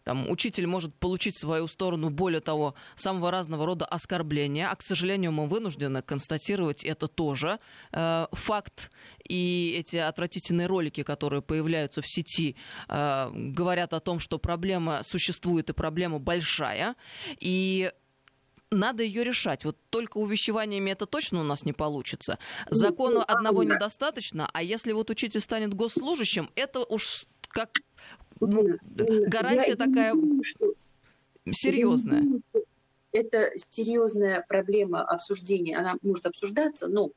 там, 0.03 0.29
учитель 0.29 0.67
может 0.67 0.93
получить 0.95 1.35
в 1.35 1.39
свою 1.39 1.67
сторону, 1.67 2.09
более 2.09 2.41
того, 2.41 2.75
самого 2.95 3.31
разного 3.31 3.65
рода 3.65 3.85
оскорбления. 3.85 4.69
А, 4.69 4.75
к 4.75 4.81
сожалению, 4.81 5.31
мы 5.31 5.47
вынуждены 5.47 6.01
констатировать 6.01 6.83
это 6.83 7.07
тоже 7.07 7.59
э, 7.91 8.27
факт. 8.31 8.91
И 9.27 9.75
эти 9.77 9.97
отвратительные 9.97 10.67
ролики, 10.67 11.03
которые 11.03 11.41
появляются 11.41 12.01
в 12.01 12.07
сети, 12.07 12.55
э, 12.87 13.31
говорят 13.33 13.93
о 13.93 13.99
том, 13.99 14.19
что 14.19 14.39
проблема 14.39 15.01
существует 15.03 15.69
и 15.69 15.73
проблема 15.73 16.19
большая. 16.19 16.95
И 17.39 17.91
надо 18.71 19.03
ее 19.03 19.23
решать. 19.23 19.65
Вот 19.65 19.77
только 19.89 20.17
увещеваниями 20.17 20.91
это 20.91 21.05
точно 21.05 21.41
у 21.41 21.43
нас 21.43 21.65
не 21.65 21.73
получится. 21.73 22.39
Ну, 22.69 22.77
Закона 22.77 23.15
ну, 23.19 23.25
одного 23.27 23.63
недостаточно, 23.63 24.49
а 24.51 24.63
если 24.63 24.93
вот 24.93 25.09
учитель 25.09 25.41
станет 25.41 25.73
госслужащим, 25.73 26.49
это 26.55 26.79
уж 26.79 27.25
как 27.49 27.69
ну, 28.39 28.77
гарантия 29.27 29.75
такая 29.75 30.15
серьезная. 31.51 32.23
Это 33.13 33.51
серьезная 33.57 34.45
проблема 34.47 35.01
обсуждения, 35.01 35.75
она 35.75 35.95
может 36.01 36.25
обсуждаться, 36.27 36.87
но 36.87 37.11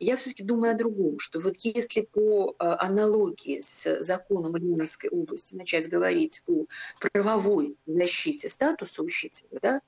я 0.00 0.16
все-таки 0.16 0.42
думаю 0.42 0.74
о 0.74 0.76
другом, 0.76 1.20
что 1.20 1.38
вот 1.38 1.54
если 1.58 2.00
по 2.00 2.50
э, 2.50 2.54
аналогии 2.58 3.60
с 3.60 4.02
законом 4.02 4.56
Ленинской 4.56 5.10
области 5.10 5.54
начать 5.54 5.88
говорить 5.88 6.42
о 6.48 6.64
правовой 6.98 7.76
защите 7.86 8.48
статуса 8.48 9.00
учителя, 9.04 9.58
да, 9.62 9.80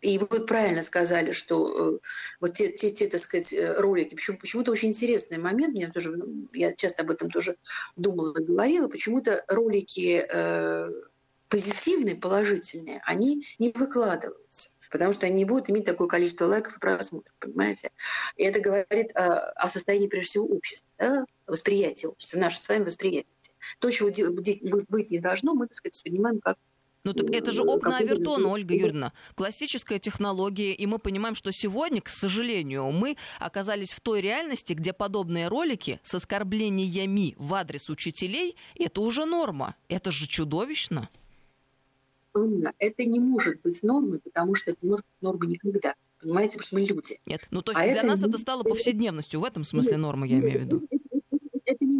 и 0.00 0.18
вы 0.18 0.46
правильно 0.46 0.82
сказали, 0.82 1.32
что 1.32 1.94
э, 1.94 1.98
вот 2.40 2.54
те, 2.54 2.72
те, 2.72 2.90
те, 2.90 3.06
так 3.08 3.20
сказать, 3.20 3.52
э, 3.52 3.74
ролики, 3.78 4.14
почему, 4.14 4.38
почему-то 4.38 4.72
очень 4.72 4.88
интересный 4.88 5.38
момент, 5.38 5.74
мне 5.74 5.88
тоже, 5.88 6.16
ну, 6.16 6.48
я 6.52 6.72
часто 6.72 7.02
об 7.02 7.10
этом 7.10 7.30
тоже 7.30 7.56
думала 7.96 8.32
говорила, 8.32 8.88
почему-то 8.88 9.44
ролики 9.48 10.24
э, 10.26 10.90
позитивные, 11.48 12.16
положительные, 12.16 13.02
они 13.04 13.46
не 13.58 13.70
выкладываются 13.70 14.70
потому 14.90 15.12
что 15.12 15.26
они 15.26 15.36
не 15.36 15.44
будут 15.44 15.70
иметь 15.70 15.84
такое 15.84 16.08
количество 16.08 16.46
лайков 16.46 16.76
и 16.76 16.80
просмотров, 16.80 17.32
понимаете? 17.38 17.92
И 18.36 18.42
это 18.42 18.60
говорит 18.60 19.16
о, 19.16 19.50
о 19.52 19.70
состоянии, 19.70 20.08
прежде 20.08 20.30
всего, 20.30 20.46
общества, 20.46 20.88
да? 20.98 21.24
восприятия 21.46 22.08
общества, 22.08 22.40
наше 22.40 22.58
с 22.58 22.68
вами 22.68 22.84
восприятие. 22.84 23.54
То, 23.78 23.88
чего 23.90 24.08
быть 24.10 25.10
не 25.10 25.18
должно, 25.20 25.54
мы, 25.54 25.68
так 25.68 25.76
сказать, 25.76 25.94
воспринимаем 25.94 26.40
как 26.40 26.58
ну 27.04 27.12
так 27.12 27.30
это 27.30 27.52
же 27.52 27.62
окна 27.62 27.98
Авертона, 27.98 28.48
Ольга 28.48 28.74
Юрьевна. 28.74 29.12
Классическая 29.34 29.98
технология, 29.98 30.72
и 30.72 30.86
мы 30.86 30.98
понимаем, 30.98 31.34
что 31.34 31.52
сегодня, 31.52 32.00
к 32.00 32.08
сожалению, 32.08 32.90
мы 32.90 33.16
оказались 33.38 33.90
в 33.90 34.00
той 34.00 34.20
реальности, 34.20 34.72
где 34.72 34.92
подобные 34.92 35.48
ролики 35.48 36.00
с 36.02 36.14
оскорблениями 36.14 37.34
в 37.38 37.54
адрес 37.54 37.88
учителей– 37.88 38.56
это 38.78 39.00
уже 39.00 39.24
норма. 39.24 39.76
Это 39.88 40.10
же 40.10 40.26
чудовищно. 40.26 41.08
Это 42.78 43.04
не 43.04 43.18
может 43.18 43.60
быть 43.62 43.82
нормой, 43.82 44.20
потому 44.20 44.54
что 44.54 44.70
это 44.70 44.78
не 44.82 44.90
может 44.90 45.04
быть 45.04 45.22
нормой 45.22 45.48
никогда. 45.48 45.94
Понимаете, 46.20 46.58
потому 46.58 46.66
что 46.66 46.76
мы 46.76 46.82
люди. 46.82 47.18
Нет, 47.26 47.46
ну 47.50 47.62
то 47.62 47.72
есть 47.72 47.80
а 47.80 47.84
для 47.84 47.96
это 47.96 48.06
нас 48.06 48.22
это 48.22 48.36
стало 48.38 48.62
повседневностью. 48.62 49.40
В 49.40 49.44
этом 49.44 49.64
смысле 49.64 49.96
норма, 49.96 50.26
я 50.26 50.38
имею 50.38 50.58
в 50.58 50.62
виду 50.62 50.88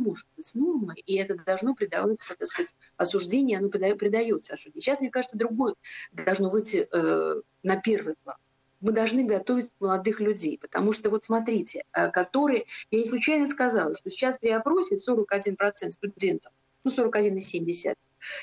может 0.00 0.26
быть 0.36 0.54
нормой, 0.54 1.02
и 1.06 1.16
это 1.16 1.36
должно 1.36 1.74
придаваться, 1.74 2.36
так 2.36 2.48
сказать, 2.48 2.74
осуждение, 2.96 3.58
оно 3.58 3.68
придается 3.68 4.54
осуждению. 4.54 4.82
Сейчас, 4.82 5.00
мне 5.00 5.10
кажется, 5.10 5.38
другое 5.38 5.74
должно 6.12 6.48
выйти 6.48 6.88
э, 6.92 7.40
на 7.62 7.76
первый 7.76 8.14
план. 8.24 8.36
мы 8.80 8.92
должны 8.92 9.24
готовить 9.24 9.72
молодых 9.78 10.20
людей. 10.20 10.58
Потому 10.58 10.92
что, 10.92 11.10
вот 11.10 11.24
смотрите, 11.24 11.84
э, 11.92 12.10
которые... 12.10 12.64
Я 12.90 12.98
не 12.98 13.06
случайно 13.06 13.46
сказала, 13.46 13.94
что 13.96 14.10
сейчас 14.10 14.38
при 14.38 14.50
опросе 14.50 14.96
41% 14.96 15.90
студентов, 15.90 16.52
ну 16.84 16.90
41,70, 16.90 17.94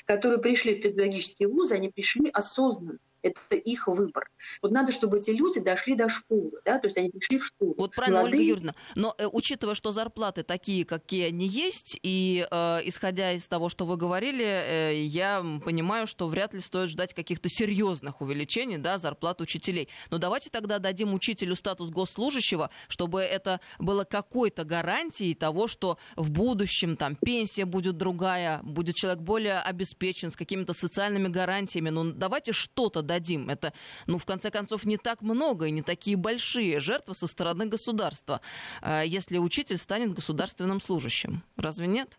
которые 0.06 0.40
пришли 0.40 0.76
в 0.76 0.82
педагогические 0.82 1.48
вузы, 1.48 1.74
они 1.74 1.90
пришли 1.90 2.30
осознанно 2.30 2.98
это 3.22 3.56
их 3.56 3.88
выбор. 3.88 4.28
Вот 4.62 4.72
надо, 4.72 4.92
чтобы 4.92 5.18
эти 5.18 5.30
люди 5.30 5.60
дошли 5.60 5.94
до 5.94 6.08
школы, 6.08 6.52
да, 6.64 6.78
то 6.78 6.86
есть 6.86 6.96
они 6.98 7.10
пришли 7.10 7.38
в 7.38 7.44
школу. 7.44 7.74
Вот 7.76 7.94
правильно, 7.94 8.20
Молодые... 8.20 8.40
Ольга 8.40 8.50
Юрьевна, 8.50 8.74
но 8.94 9.14
э, 9.18 9.26
учитывая, 9.26 9.74
что 9.74 9.92
зарплаты 9.92 10.42
такие, 10.42 10.84
какие 10.84 11.26
они 11.26 11.46
есть, 11.46 11.98
и 12.02 12.46
э, 12.50 12.80
исходя 12.84 13.32
из 13.32 13.46
того, 13.48 13.68
что 13.68 13.86
вы 13.86 13.96
говорили, 13.96 14.44
э, 14.44 15.02
я 15.04 15.44
понимаю, 15.64 16.06
что 16.06 16.28
вряд 16.28 16.54
ли 16.54 16.60
стоит 16.60 16.90
ждать 16.90 17.14
каких-то 17.14 17.48
серьезных 17.48 18.20
увеличений, 18.20 18.78
да, 18.78 18.98
зарплат 18.98 19.40
учителей. 19.40 19.88
Но 20.10 20.18
давайте 20.18 20.50
тогда 20.50 20.78
дадим 20.78 21.14
учителю 21.14 21.56
статус 21.56 21.90
госслужащего, 21.90 22.70
чтобы 22.88 23.20
это 23.20 23.60
было 23.78 24.04
какой-то 24.04 24.64
гарантией 24.64 25.34
того, 25.34 25.66
что 25.66 25.98
в 26.16 26.30
будущем 26.30 26.96
там 26.96 27.16
пенсия 27.16 27.64
будет 27.64 27.96
другая, 27.96 28.60
будет 28.62 28.96
человек 28.96 29.20
более 29.20 29.60
обеспечен, 29.60 30.30
с 30.30 30.36
какими-то 30.36 30.72
социальными 30.72 31.28
гарантиями. 31.28 31.90
Ну, 31.90 32.12
давайте 32.12 32.52
что-то 32.52 33.02
дадим. 33.08 33.50
Это, 33.50 33.72
ну, 34.06 34.18
в 34.18 34.24
конце 34.24 34.50
концов, 34.50 34.84
не 34.84 34.98
так 34.98 35.22
много 35.22 35.66
и 35.66 35.72
не 35.72 35.82
такие 35.82 36.16
большие 36.16 36.78
жертвы 36.78 37.16
со 37.16 37.26
стороны 37.26 37.66
государства, 37.66 38.40
э, 38.82 39.02
если 39.04 39.38
учитель 39.38 39.78
станет 39.78 40.14
государственным 40.14 40.80
служащим. 40.80 41.42
Разве 41.56 41.88
нет? 41.88 42.18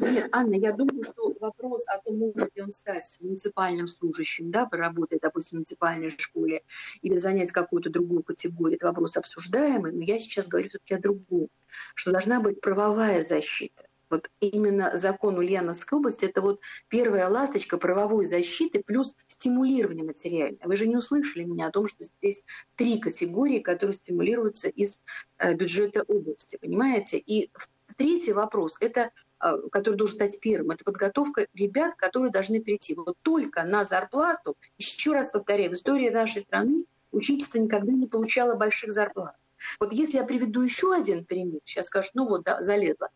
Нет, 0.00 0.28
Анна, 0.34 0.54
я 0.54 0.72
думаю, 0.72 1.04
что 1.04 1.36
вопрос 1.40 1.86
о 1.88 1.98
том, 2.02 2.18
может 2.18 2.56
ли 2.56 2.62
он 2.62 2.72
стать 2.72 3.18
муниципальным 3.20 3.86
служащим, 3.86 4.50
да, 4.50 4.66
поработать, 4.66 5.20
допустим, 5.22 5.56
в 5.56 5.58
муниципальной 5.58 6.10
школе 6.18 6.62
или 7.02 7.14
занять 7.16 7.52
какую-то 7.52 7.88
другую 7.88 8.24
категорию, 8.24 8.76
это 8.76 8.88
вопрос 8.88 9.16
обсуждаемый, 9.16 9.92
но 9.92 10.02
я 10.02 10.18
сейчас 10.18 10.48
говорю 10.48 10.68
все-таки 10.68 10.94
о 10.94 11.00
другом, 11.00 11.48
что 11.94 12.10
должна 12.10 12.40
быть 12.40 12.60
правовая 12.60 13.22
защита 13.22 13.84
вот 14.10 14.30
именно 14.40 14.96
закон 14.96 15.38
Ульяновской 15.38 15.98
области– 15.98 16.24
это 16.26 16.40
вот 16.40 16.60
первая 16.88 17.28
ласточка 17.28 17.78
правовой 17.78 18.24
защиты 18.24 18.82
плюс 18.82 19.16
стимулирование 19.26 20.04
материальное. 20.04 20.60
Вы 20.64 20.76
же 20.76 20.86
не 20.86 20.96
услышали 20.96 21.44
меня 21.44 21.66
о 21.66 21.70
том, 21.70 21.88
что 21.88 22.04
здесь 22.04 22.44
три 22.76 22.98
категории, 22.98 23.58
которые 23.58 23.94
стимулируются 23.94 24.68
из 24.68 25.00
э, 25.38 25.54
бюджета 25.54 26.04
области, 26.06 26.58
понимаете? 26.60 27.18
И 27.18 27.50
третий 27.96 28.32
вопрос– 28.32 28.78
это 28.80 29.10
э, 29.40 29.58
который 29.70 29.96
должен 29.96 30.16
стать 30.16 30.40
первым, 30.40 30.70
это 30.70 30.84
подготовка 30.84 31.46
ребят, 31.54 31.94
которые 31.96 32.32
должны 32.32 32.60
прийти. 32.60 32.94
Вот 32.94 33.16
только 33.22 33.64
на 33.64 33.84
зарплату, 33.84 34.56
еще 34.78 35.12
раз 35.12 35.30
повторяю, 35.30 35.70
в 35.70 35.74
истории 35.74 36.10
нашей 36.10 36.40
страны 36.40 36.86
учительство 37.12 37.58
никогда 37.58 37.92
не 37.92 38.06
получало 38.06 38.54
больших 38.54 38.92
зарплат. 38.92 39.36
Вот 39.80 39.92
если 39.92 40.18
я 40.18 40.24
приведу 40.24 40.62
еще 40.62 40.94
один 40.94 41.24
пример, 41.24 41.60
сейчас 41.64 41.86
скажут, 41.86 42.12
ну 42.14 42.28
вот, 42.28 42.44
да, 42.44 42.62
залезла. 42.62 43.08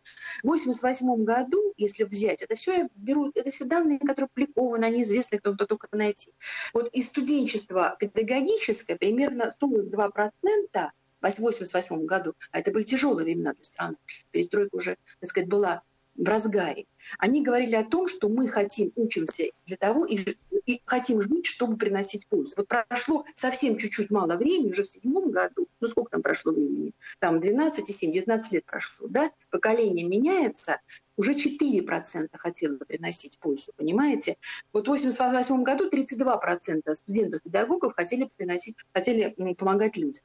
В 0.42 0.48
88 0.48 1.24
году, 1.24 1.72
если 1.76 2.04
взять, 2.04 2.42
это 2.42 2.54
все 2.54 2.72
я 2.72 2.88
беру, 2.94 3.30
это 3.34 3.50
все 3.50 3.64
данные, 3.64 3.98
которые 3.98 4.26
опубликованы, 4.26 4.84
они 4.84 5.02
известны, 5.02 5.38
кто, 5.38 5.54
кто 5.54 5.66
только 5.66 5.88
найти. 5.92 6.32
Вот 6.74 6.88
из 6.92 7.08
студенчества 7.08 7.96
педагогическое 7.98 8.96
примерно 8.96 9.54
42% 9.60 10.00
в 10.12 11.24
1988 11.24 12.06
году, 12.06 12.34
а 12.50 12.58
это 12.58 12.70
были 12.72 12.82
тяжелые 12.84 13.24
времена 13.24 13.52
для 13.54 13.64
страны, 13.64 13.96
перестройка 14.30 14.74
уже, 14.76 14.96
так 15.20 15.30
сказать, 15.30 15.48
была 15.48 15.82
в 16.14 16.24
разгаре. 16.24 16.86
Они 17.18 17.42
говорили 17.42 17.74
о 17.74 17.84
том, 17.84 18.08
что 18.08 18.28
мы 18.28 18.48
хотим, 18.48 18.92
учимся 18.96 19.44
для 19.66 19.76
того 19.76 20.04
и, 20.04 20.18
и 20.66 20.80
хотим 20.84 21.20
жить, 21.20 21.46
чтобы 21.46 21.76
приносить 21.76 22.26
пользу. 22.28 22.54
Вот 22.56 22.68
прошло 22.68 23.24
совсем 23.34 23.76
чуть-чуть 23.76 24.10
мало 24.10 24.36
времени, 24.36 24.72
уже 24.72 24.84
в 24.84 24.90
седьмом 24.90 25.30
году, 25.30 25.68
ну 25.80 25.88
сколько 25.88 26.10
там 26.12 26.22
прошло 26.22 26.52
времени? 26.52 26.92
Там 27.18 27.40
12 27.40 27.88
и 27.88 27.92
7, 27.92 28.12
19 28.12 28.52
лет 28.52 28.64
прошло, 28.64 29.08
да? 29.08 29.30
Поколение 29.50 30.06
меняется, 30.06 30.80
уже 31.16 31.32
4% 31.32 32.28
хотело 32.32 32.76
приносить 32.76 33.38
пользу, 33.38 33.72
понимаете? 33.76 34.36
Вот 34.72 34.88
в 34.88 34.90
1988 34.90 35.62
году 35.62 35.88
32% 35.88 36.94
студентов-педагогов 36.94 37.94
хотели 37.94 38.28
приносить, 38.36 38.76
хотели 38.92 39.34
помогать 39.54 39.96
людям. 39.96 40.22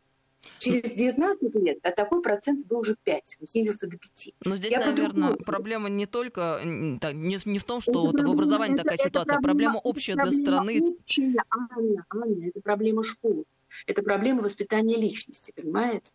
Через 0.57 0.93
19 0.93 1.55
лет 1.55 1.79
а 1.83 1.91
такой 1.91 2.21
процент 2.21 2.65
был 2.67 2.79
уже 2.79 2.95
5, 3.03 3.37
он 3.41 3.47
снизился 3.47 3.87
до 3.87 3.97
5. 3.97 4.33
Но 4.43 4.55
здесь, 4.55 4.71
Я 4.71 4.79
наверное, 4.79 5.07
подумала, 5.07 5.35
проблема 5.35 5.89
не 5.89 6.05
только 6.05 6.61
не, 6.63 7.39
не 7.45 7.59
в 7.59 7.63
том, 7.63 7.81
что 7.81 8.05
вот 8.05 8.19
в 8.19 8.31
образовании 8.31 8.75
это, 8.75 8.83
такая 8.83 8.97
это 8.97 9.07
ситуация, 9.07 9.39
проблема, 9.39 9.73
проблема 9.73 9.81
общая 9.83 10.15
для 10.15 10.31
страны. 10.31 10.81
Общая, 10.81 11.35
Анна, 11.49 12.05
Анна, 12.09 12.47
это 12.47 12.61
проблема 12.61 13.03
школы, 13.03 13.43
это 13.85 14.01
проблема 14.03 14.41
воспитания 14.41 14.95
личности, 14.95 15.53
понимаете? 15.55 16.13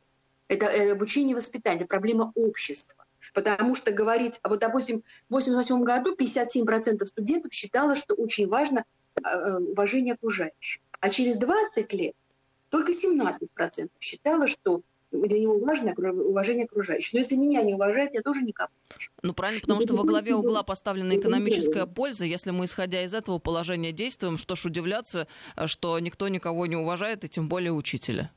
Это 0.49 0.67
э, 0.67 0.93
обучение 0.93 1.33
и 1.33 1.37
воспитание, 1.37 1.81
это 1.81 1.89
проблема 1.89 2.33
общества. 2.35 3.05
Потому 3.35 3.75
что 3.75 3.93
говорить, 3.93 4.41
а 4.43 4.49
вот, 4.49 4.61
допустим, 4.61 5.03
в 5.29 5.35
1988 5.35 5.85
году 5.85 6.17
57% 6.17 7.07
студентов 7.07 7.53
считало, 7.53 7.97
что 7.97 8.15
очень 8.15 8.49
важно 8.49 8.85
э, 9.17 9.21
э, 9.25 9.59
уважение 9.59 10.15
окружающих. 10.15 10.83
А 11.01 11.09
через 11.09 11.37
20 11.37 11.93
лет 11.95 12.15
только 12.73 12.93
17% 12.93 13.91
считало, 14.01 14.47
что 14.47 14.81
для 15.13 15.39
него 15.39 15.59
важно 15.59 15.93
уважение 15.93 16.65
окружающих. 16.65 17.13
Но 17.13 17.19
если 17.19 17.37
меня 17.37 17.63
не 17.63 17.75
уважают, 17.75 18.15
я 18.15 18.23
тоже 18.23 18.41
никому. 18.41 18.71
Ну, 19.23 19.35
правильно, 19.35 19.61
потому 19.61 19.83
что 19.83 19.95
во 19.95 20.05
главе 20.05 20.35
угла 20.35 20.63
поставлена 20.63 21.17
экономическая 21.17 21.85
польза. 21.85 22.25
Если 22.25 22.51
мы, 22.51 22.65
исходя 22.65 23.05
из 23.05 23.13
этого 23.13 23.39
положения, 23.39 23.93
действуем, 23.93 24.39
что 24.39 24.57
ж 24.57 24.65
удивляться, 24.65 25.29
что 25.67 25.99
никто 25.99 26.29
никого 26.29 26.65
не 26.65 26.77
уважает, 26.77 27.25
и 27.25 27.29
тем 27.29 27.47
более 27.47 27.73
учителя. 27.73 28.33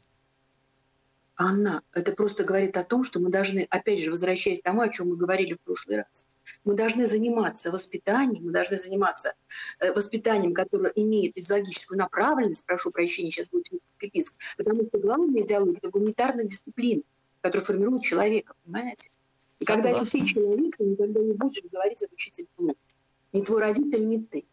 Она, 1.38 1.82
это 1.93 2.13
просто 2.13 2.45
говорит 2.45 2.78
о 2.78 2.86
том, 2.86 3.04
что 3.04 3.19
мы 3.19 3.30
должны, 3.30 3.67
опять 3.69 4.00
же, 4.00 4.10
возвращаясь 4.10 4.62
к 4.62 4.63
тому, 4.63 4.82
о 4.82 4.89
чем 4.89 5.10
мы 5.10 5.17
говорили 5.17 5.54
в 5.54 5.60
прошлый 5.60 5.98
раз, 5.98 6.28
мы 6.63 6.76
должны 6.76 7.06
заниматься 7.06 7.71
воспитанием, 7.71 8.45
мы 8.45 8.52
должны 8.52 8.78
заниматься 8.78 9.34
э, 9.80 9.91
воспитанием, 9.91 10.54
которое 10.54 10.93
имеет 10.95 11.34
педагогическую 11.34 12.00
направленность, 12.00 12.65
прошу 12.65 12.91
прощения, 12.91 13.32
сейчас 13.32 13.50
будет 13.50 13.67
писк, 13.98 14.36
потому 14.56 14.86
что 14.88 14.98
главная 14.98 15.41
идеология– 15.41 15.78
это 15.82 15.89
гуманитарная 15.89 16.45
дисциплина, 16.45 17.02
которая 17.41 17.65
формирует 17.65 18.04
человека, 18.04 18.54
понимаете? 18.63 19.10
И 19.60 19.65
Согласна. 19.65 19.93
когда 19.93 20.12
ты 20.12 20.26
человек, 20.26 20.78
ты 20.78 20.84
никогда 20.86 21.19
не 21.19 21.34
будешь 21.34 21.62
говорить 21.69 22.02
от 22.02 22.13
учителя 22.13 22.48
плохо. 22.56 22.76
Ни 23.34 23.41
твой 23.41 23.60
родитель, 23.60 24.08
ни 24.08 24.17
ты. 24.19 24.45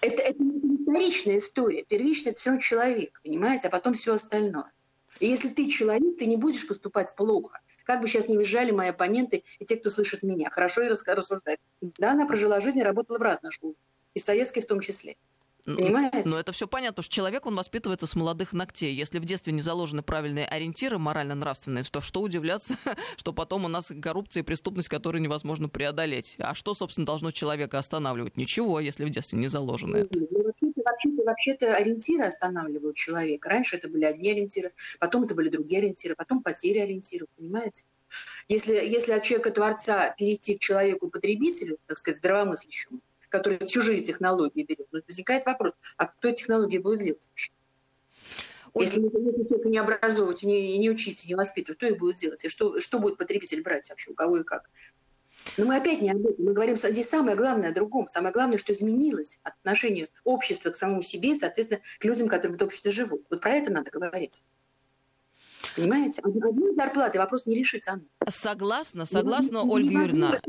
Это, 0.00 0.22
это 0.22 0.42
не 0.42 0.82
вторичная 0.82 1.36
история. 1.36 1.84
Первичная– 1.84 2.32
это 2.32 2.40
все 2.40 2.58
человек, 2.58 3.20
понимаете, 3.22 3.68
а 3.68 3.70
потом 3.70 3.92
все 3.92 4.14
остальное. 4.14 4.72
И 5.20 5.26
если 5.26 5.48
ты 5.48 5.68
человек, 5.68 6.18
ты 6.18 6.26
не 6.26 6.36
будешь 6.36 6.66
поступать 6.66 7.14
плохо. 7.16 7.60
Как 7.84 8.00
бы 8.00 8.08
сейчас 8.08 8.28
не 8.28 8.36
визжали 8.36 8.72
мои 8.72 8.88
оппоненты 8.88 9.44
и 9.58 9.64
те, 9.64 9.76
кто 9.76 9.90
слышит 9.90 10.22
меня. 10.22 10.50
Хорошо 10.50 10.82
и 10.82 10.88
рассуждает. 10.88 11.60
Да, 11.80 12.12
она 12.12 12.26
прожила 12.26 12.60
жизнь 12.60 12.80
и 12.80 12.82
работала 12.82 13.18
в 13.18 13.22
разных 13.22 13.52
школах. 13.52 13.76
И 14.14 14.18
советской 14.18 14.60
в 14.60 14.66
том 14.66 14.80
числе. 14.80 15.16
Понимаете? 15.66 16.22
Но 16.24 16.38
это 16.38 16.52
все 16.52 16.68
понятно, 16.68 17.02
что 17.02 17.12
человек, 17.12 17.44
он 17.44 17.56
воспитывается 17.56 18.06
с 18.06 18.14
молодых 18.14 18.52
ногтей. 18.52 18.94
Если 18.94 19.18
в 19.18 19.24
детстве 19.24 19.52
не 19.52 19.62
заложены 19.62 20.02
правильные 20.02 20.46
ориентиры 20.46 20.98
морально-нравственные, 20.98 21.82
то 21.84 22.00
что 22.00 22.22
удивляться, 22.22 22.76
что 23.16 23.32
потом 23.32 23.64
у 23.64 23.68
нас 23.68 23.90
коррупция 24.00 24.42
и 24.42 24.46
преступность, 24.46 24.88
которую 24.88 25.22
невозможно 25.22 25.68
преодолеть. 25.68 26.36
А 26.38 26.54
что, 26.54 26.74
собственно, 26.74 27.04
должно 27.04 27.32
человека 27.32 27.78
останавливать? 27.78 28.36
Ничего, 28.36 28.78
если 28.78 29.04
в 29.04 29.10
детстве 29.10 29.38
не 29.38 29.48
заложено 29.48 29.96
это. 29.96 30.18
Ну, 31.16 31.24
вообще-то, 31.24 31.74
ориентиры 31.74 32.24
останавливают 32.24 32.96
человека. 32.96 33.48
Раньше 33.48 33.76
это 33.76 33.88
были 33.88 34.04
одни 34.04 34.30
ориентиры, 34.30 34.72
потом 34.98 35.24
это 35.24 35.34
были 35.34 35.48
другие 35.48 35.80
ориентиры, 35.80 36.14
потом 36.14 36.42
потери 36.42 36.78
ориентиров, 36.78 37.28
понимаете? 37.36 37.84
Если, 38.48 38.74
если 38.74 39.12
от 39.12 39.22
человека-творца 39.22 40.14
перейти 40.18 40.58
к 40.58 40.60
человеку-потребителю, 40.60 41.78
так 41.86 41.96
сказать, 41.96 42.18
здравомыслящему, 42.18 43.00
который 43.30 43.66
чужие 43.66 44.02
технологии 44.02 44.62
берет, 44.62 44.88
возникает 44.92 45.46
вопрос, 45.46 45.72
а 45.96 46.06
кто 46.06 46.28
эти 46.28 46.42
технологии 46.42 46.78
будет 46.78 47.00
делать 47.00 47.26
вообще? 47.26 47.50
Если, 48.74 49.00
если 49.00 49.48
человека 49.48 49.68
не 49.70 49.78
образовывать, 49.78 50.42
не, 50.42 50.76
не 50.76 50.90
учить, 50.90 51.26
не 51.26 51.34
воспитывать, 51.34 51.78
кто 51.78 51.86
их 51.86 51.96
будет 51.96 52.16
делать? 52.16 52.44
И 52.44 52.48
что, 52.50 52.78
что 52.78 52.98
будет 52.98 53.16
потребитель 53.16 53.62
брать 53.62 53.88
вообще, 53.88 54.10
у 54.10 54.14
кого 54.14 54.36
и 54.36 54.44
как? 54.44 54.68
Но 55.56 55.64
мы 55.64 55.76
опять 55.76 56.02
не 56.02 56.10
об 56.10 56.24
этом. 56.24 56.44
Мы 56.44 56.52
говорим 56.52 56.76
здесь 56.76 57.08
самое 57.08 57.36
главное 57.36 57.70
о 57.70 57.72
другом. 57.72 58.08
Самое 58.08 58.32
главное, 58.32 58.58
что 58.58 58.72
изменилось 58.72 59.40
отношение 59.42 60.08
общества 60.24 60.70
к 60.70 60.76
самому 60.76 61.02
себе, 61.02 61.34
соответственно, 61.34 61.80
к 61.98 62.04
людям, 62.04 62.28
которые 62.28 62.52
в 62.52 62.56
этом 62.56 62.66
обществе 62.68 62.90
живут. 62.90 63.24
Вот 63.30 63.40
про 63.40 63.52
это 63.52 63.72
надо 63.72 63.90
говорить. 63.90 64.44
Понимаете? 65.74 66.22
Одной 66.22 66.74
зарплаты 66.74 67.18
вопрос 67.18 67.46
не 67.46 67.56
решится. 67.56 67.92
Анна. 67.92 68.04
Согласна, 68.28 69.04
согласна, 69.04 69.62
не, 69.64 69.70
Ольга 69.70 69.92
Юрьевна. 69.92 70.40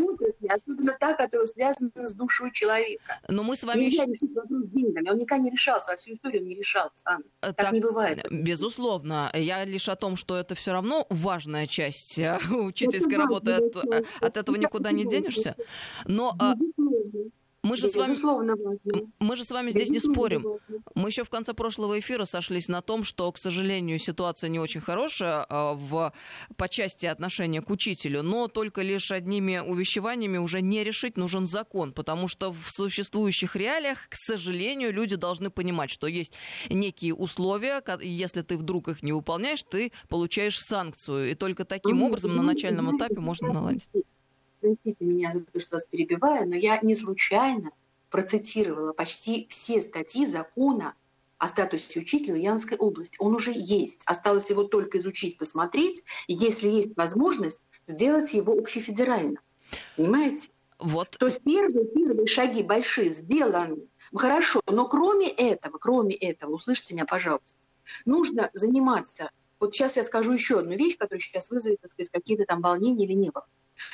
Особенно 0.49 0.95
та, 0.99 1.13
которая 1.13 1.45
связана 1.45 1.91
с 1.95 2.15
душой 2.15 2.51
человека. 2.51 3.19
Но 3.27 3.43
мы 3.43 3.55
с 3.55 3.63
вами... 3.63 3.81
Нельзя 3.81 4.05
решить 4.05 4.33
вопрос 4.33 4.63
деньгами. 4.67 5.09
Он 5.09 5.17
никогда 5.17 5.43
не 5.43 5.49
решался, 5.51 5.91
во 5.91 5.97
всю 5.97 6.13
историю 6.13 6.41
он 6.41 6.47
не 6.47 6.55
решался. 6.55 7.03
Анна. 7.05 7.25
Так, 7.39 7.55
так 7.55 7.71
не 7.71 7.81
бывает. 7.81 8.25
Безусловно. 8.29 9.31
Я 9.33 9.65
лишь 9.65 9.89
о 9.89 9.95
том, 9.95 10.15
что 10.15 10.37
это 10.37 10.55
все 10.55 10.71
равно 10.71 11.05
важная 11.09 11.67
часть 11.67 12.19
учительской 12.49 13.13
это 13.13 13.21
работы. 13.23 13.53
От, 13.53 13.75
от 14.21 14.37
этого 14.37 14.55
никуда 14.55 14.91
не 14.91 15.05
денешься. 15.05 15.55
Но... 16.05 16.35
Мы 17.63 17.75
же, 17.75 17.87
с 17.89 17.95
вами, 17.95 18.15
мы 19.19 19.35
же 19.35 19.43
с 19.43 19.51
вами 19.51 19.71
здесь 19.71 19.89
не 19.89 19.99
спорим. 19.99 20.59
Мы 20.95 21.09
еще 21.09 21.23
в 21.23 21.29
конце 21.29 21.53
прошлого 21.53 21.99
эфира 21.99 22.25
сошлись 22.25 22.67
на 22.67 22.81
том, 22.81 23.03
что, 23.03 23.31
к 23.31 23.37
сожалению, 23.37 23.99
ситуация 23.99 24.49
не 24.49 24.59
очень 24.59 24.79
хорошая 24.79 25.45
а, 25.49 25.73
в, 25.73 26.13
по 26.55 26.69
части 26.69 27.05
отношения 27.05 27.61
к 27.61 27.69
учителю, 27.69 28.23
но 28.23 28.47
только 28.47 28.81
лишь 28.81 29.11
одними 29.11 29.59
увещеваниями 29.59 30.37
уже 30.37 30.61
не 30.61 30.83
решить 30.83 31.17
нужен 31.17 31.45
закон, 31.45 31.93
потому 31.93 32.27
что 32.27 32.51
в 32.51 32.69
существующих 32.71 33.55
реалиях, 33.55 34.07
к 34.09 34.15
сожалению, 34.15 34.93
люди 34.93 35.15
должны 35.15 35.49
понимать, 35.49 35.89
что 35.89 36.07
есть 36.07 36.33
некие 36.69 37.13
условия, 37.13 37.83
если 38.01 38.43
ты 38.43 38.57
вдруг 38.57 38.87
их 38.87 39.03
не 39.03 39.11
выполняешь, 39.11 39.63
ты 39.63 39.91
получаешь 40.07 40.59
санкцию, 40.59 41.31
и 41.31 41.35
только 41.35 41.65
таким 41.65 42.03
образом 42.03 42.35
на 42.35 42.43
начальном 42.43 42.95
этапе 42.95 43.19
можно 43.19 43.51
наладить 43.51 43.89
простите 44.67 45.05
меня 45.05 45.31
за 45.31 45.41
то, 45.41 45.59
что 45.59 45.75
вас 45.75 45.85
перебиваю, 45.85 46.47
но 46.47 46.55
я 46.55 46.79
не 46.81 46.95
случайно 46.95 47.71
процитировала 48.09 48.93
почти 48.93 49.47
все 49.49 49.81
статьи 49.81 50.25
закона 50.25 50.93
о 51.37 51.47
статусе 51.47 51.99
учителя 51.99 52.33
в 52.33 52.37
Янской 52.37 52.77
области. 52.77 53.15
Он 53.19 53.35
уже 53.35 53.51
есть. 53.53 54.01
Осталось 54.05 54.49
его 54.49 54.63
только 54.63 54.97
изучить, 54.97 55.37
посмотреть, 55.37 56.03
и 56.27 56.33
если 56.33 56.67
есть 56.67 56.97
возможность, 56.97 57.65
сделать 57.85 58.33
его 58.33 58.53
общефедерально. 58.53 59.39
Понимаете? 59.95 60.49
Вот. 60.79 61.15
То 61.17 61.27
есть 61.27 61.41
первые, 61.43 61.85
первые 61.85 62.27
шаги 62.27 62.63
большие 62.63 63.09
сделаны. 63.09 63.87
Хорошо, 64.13 64.61
но 64.67 64.87
кроме 64.87 65.29
этого, 65.29 65.77
кроме 65.77 66.15
этого, 66.15 66.53
услышьте 66.55 66.93
меня, 66.93 67.05
пожалуйста, 67.05 67.57
нужно 68.05 68.49
заниматься. 68.53 69.31
Вот 69.59 69.73
сейчас 69.73 69.95
я 69.95 70.03
скажу 70.03 70.33
еще 70.33 70.59
одну 70.59 70.75
вещь, 70.75 70.97
которая 70.97 71.19
сейчас 71.19 71.51
вызовет, 71.51 71.81
так 71.81 71.91
сказать, 71.91 72.11
какие-то 72.11 72.45
там 72.45 72.61
волнения 72.61 73.05
или 73.05 73.13
не 73.13 73.31
было 73.31 73.45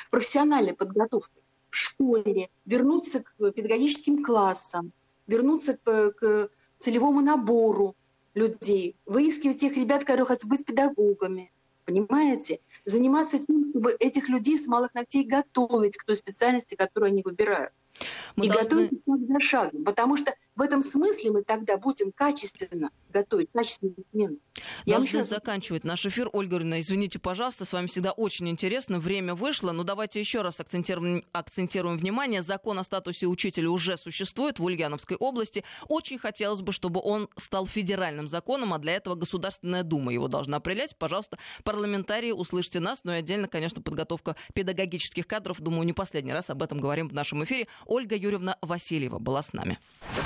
профессиональной 0.10 0.74
подготовкой 0.74 1.42
в 1.70 1.76
школе, 1.76 2.50
вернуться 2.66 3.24
к 3.24 3.52
педагогическим 3.52 4.24
классам, 4.24 4.92
вернуться 5.28 5.78
к, 5.78 6.12
к 6.12 6.50
целевому 6.78 7.22
набору 7.22 7.96
людей, 8.36 8.96
выискивать 9.06 9.60
тех 9.60 9.76
ребят, 9.76 10.04
которые 10.04 10.26
хотят 10.26 10.46
быть 10.46 10.66
педагогами, 10.66 11.52
понимаете? 11.86 12.60
Заниматься 12.86 13.40
тем, 13.40 13.70
чтобы 13.70 13.96
этих 14.00 14.30
людей 14.30 14.58
с 14.58 14.68
малых 14.68 14.94
ногтей 14.94 15.24
готовить 15.24 15.98
к 15.98 16.04
той 16.04 16.16
специальности, 16.16 16.76
которую 16.76 17.10
они 17.10 17.24
выбирают. 17.24 17.74
Мы 18.36 18.45
и 18.45 18.49
должны... 18.49 18.89
готовить 18.89 19.04
шаг 19.06 19.20
за 19.28 19.39
шагом, 19.39 19.84
потому 19.84 20.18
что 20.18 20.34
в 20.56 20.62
этом 20.62 20.84
смысле 20.84 21.32
мы 21.32 21.43
тогда 21.43 21.78
будем 21.78 22.12
качественно 22.12 22.91
готовить, 23.10 23.49
качественную 23.51 24.06
смену. 24.12 24.38
Я 24.86 24.97
Должны 24.97 25.18
еще... 25.18 25.24
заканчивать 25.24 25.84
наш 25.84 26.06
эфир. 26.06 26.30
Ольга 26.32 26.56
Юрьевна, 26.56 26.80
извините, 26.80 27.20
пожалуйста, 27.20 27.66
с 27.66 27.74
вами 27.74 27.88
всегда 27.88 28.12
очень 28.12 28.47
интересно. 28.49 28.99
Время 28.99 29.36
вышло, 29.36 29.72
но 29.72 29.84
давайте 29.84 30.20
еще 30.20 30.41
раз 30.41 30.60
акцентируем, 30.60 31.24
акцентируем 31.32 31.97
внимание. 31.97 32.41
Закон 32.41 32.80
о 32.80 32.84
статусе 32.84 33.28
учителя 33.28 33.70
уже 33.70 33.97
существует 33.97 34.60
в 34.60 34.64
Ульяновской 34.64 35.18
области. 35.18 35.64
Очень 35.88 36.18
хотелось 36.18 36.62
бы, 36.62 36.72
чтобы 36.72 37.01
он 37.04 37.30
стал 37.38 37.66
федеральным 37.66 38.28
законом, 38.28 38.74
а 38.74 38.80
для 38.80 38.93
этого 38.93 39.16
Государственная 39.16 39.84
Дума 39.84 40.14
его 40.14 40.28
должна 40.28 40.58
определять. 40.58 40.95
Пожалуйста, 40.97 41.38
парламентарии, 41.64 42.32
услышьте 42.32 42.80
нас. 42.80 43.04
Ну 43.04 43.12
и 43.14 43.16
отдельно, 43.16 43.47
конечно, 43.47 43.82
подготовка 43.82 44.36
педагогических 44.54 45.26
кадров. 45.28 45.62
Думаю, 45.62 45.86
не 45.86 45.93
последний 45.93 46.34
раз 46.34 46.49
об 46.49 46.62
этом 46.62 46.80
говорим 46.80 47.10
в 47.10 47.14
нашем 47.14 47.43
эфире. 47.43 47.68
Ольга 47.94 48.16
Юрьевна 48.16 48.58
Васильева 48.64 49.20
была 49.20 49.44
с 49.44 49.54
нами. 49.54 49.78